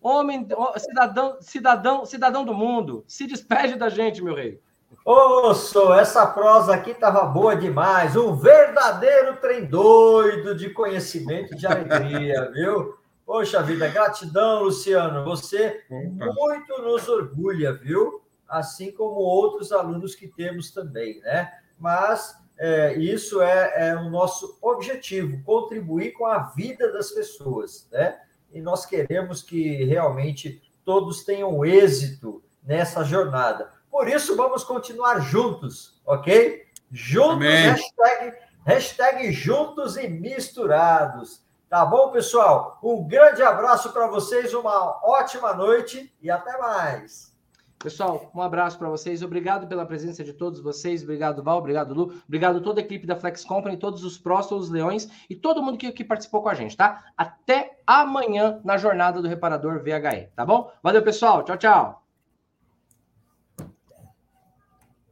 homem, 0.00 0.46
cidadão, 0.78 1.36
cidadão, 1.40 2.06
cidadão 2.06 2.44
do 2.44 2.54
mundo, 2.54 3.04
se 3.06 3.26
despede 3.26 3.76
da 3.76 3.88
gente, 3.88 4.22
meu 4.22 4.34
rei. 4.34 4.60
Ô, 5.04 5.52
essa 5.94 6.26
prosa 6.26 6.74
aqui 6.74 6.90
estava 6.90 7.24
boa 7.24 7.54
demais. 7.54 8.16
Um 8.16 8.34
verdadeiro 8.34 9.36
trem 9.36 9.64
doido 9.64 10.54
de 10.54 10.70
conhecimento 10.70 11.54
e 11.54 11.56
de 11.56 11.66
alegria, 11.66 12.50
viu? 12.54 12.96
Poxa 13.24 13.62
vida, 13.62 13.88
gratidão, 13.88 14.64
Luciano. 14.64 15.24
Você 15.24 15.84
muito 15.90 16.82
nos 16.82 17.08
orgulha, 17.08 17.72
viu? 17.72 18.22
Assim 18.48 18.92
como 18.92 19.14
outros 19.16 19.72
alunos 19.72 20.14
que 20.14 20.28
temos 20.28 20.70
também, 20.70 21.20
né? 21.20 21.52
Mas 21.78 22.36
é, 22.58 22.94
isso 22.94 23.42
é, 23.42 23.90
é 23.90 23.96
o 23.96 24.08
nosso 24.08 24.58
objetivo, 24.62 25.42
contribuir 25.44 26.12
com 26.12 26.26
a 26.26 26.38
vida 26.38 26.92
das 26.92 27.10
pessoas, 27.10 27.88
né? 27.92 28.18
E 28.52 28.60
nós 28.60 28.86
queremos 28.86 29.42
que 29.42 29.84
realmente 29.84 30.62
todos 30.84 31.24
tenham 31.24 31.64
êxito 31.64 32.42
nessa 32.64 33.04
jornada. 33.04 33.75
Por 33.96 34.08
isso, 34.08 34.36
vamos 34.36 34.62
continuar 34.62 35.20
juntos, 35.20 35.98
ok? 36.04 36.66
Juntos, 36.92 37.46
hashtag, 37.46 38.36
hashtag 38.66 39.32
juntos 39.32 39.96
e 39.96 40.06
misturados. 40.06 41.42
Tá 41.66 41.82
bom, 41.82 42.10
pessoal? 42.10 42.78
Um 42.82 43.08
grande 43.08 43.42
abraço 43.42 43.94
para 43.94 44.06
vocês, 44.06 44.52
uma 44.52 45.00
ótima 45.02 45.54
noite 45.54 46.14
e 46.20 46.30
até 46.30 46.58
mais. 46.58 47.34
Pessoal, 47.78 48.30
um 48.34 48.42
abraço 48.42 48.78
para 48.78 48.90
vocês. 48.90 49.22
Obrigado 49.22 49.66
pela 49.66 49.86
presença 49.86 50.22
de 50.22 50.34
todos 50.34 50.60
vocês. 50.60 51.02
Obrigado, 51.02 51.42
Val. 51.42 51.56
Obrigado, 51.56 51.94
Lu. 51.94 52.12
Obrigado 52.28 52.60
toda 52.60 52.82
a 52.82 52.84
equipe 52.84 53.06
da 53.06 53.16
Flex 53.16 53.46
Company, 53.46 53.78
todos 53.78 54.04
os 54.04 54.18
prós, 54.18 54.46
todos 54.46 54.66
os 54.66 54.70
leões 54.70 55.08
e 55.30 55.34
todo 55.34 55.62
mundo 55.62 55.78
que, 55.78 55.90
que 55.90 56.04
participou 56.04 56.42
com 56.42 56.50
a 56.50 56.54
gente, 56.54 56.76
tá? 56.76 57.02
Até 57.16 57.78
amanhã 57.86 58.60
na 58.62 58.76
jornada 58.76 59.22
do 59.22 59.28
reparador 59.28 59.82
VHE, 59.82 60.28
tá 60.36 60.44
bom? 60.44 60.70
Valeu, 60.82 61.02
pessoal. 61.02 61.42
Tchau, 61.42 61.56
tchau. 61.56 62.05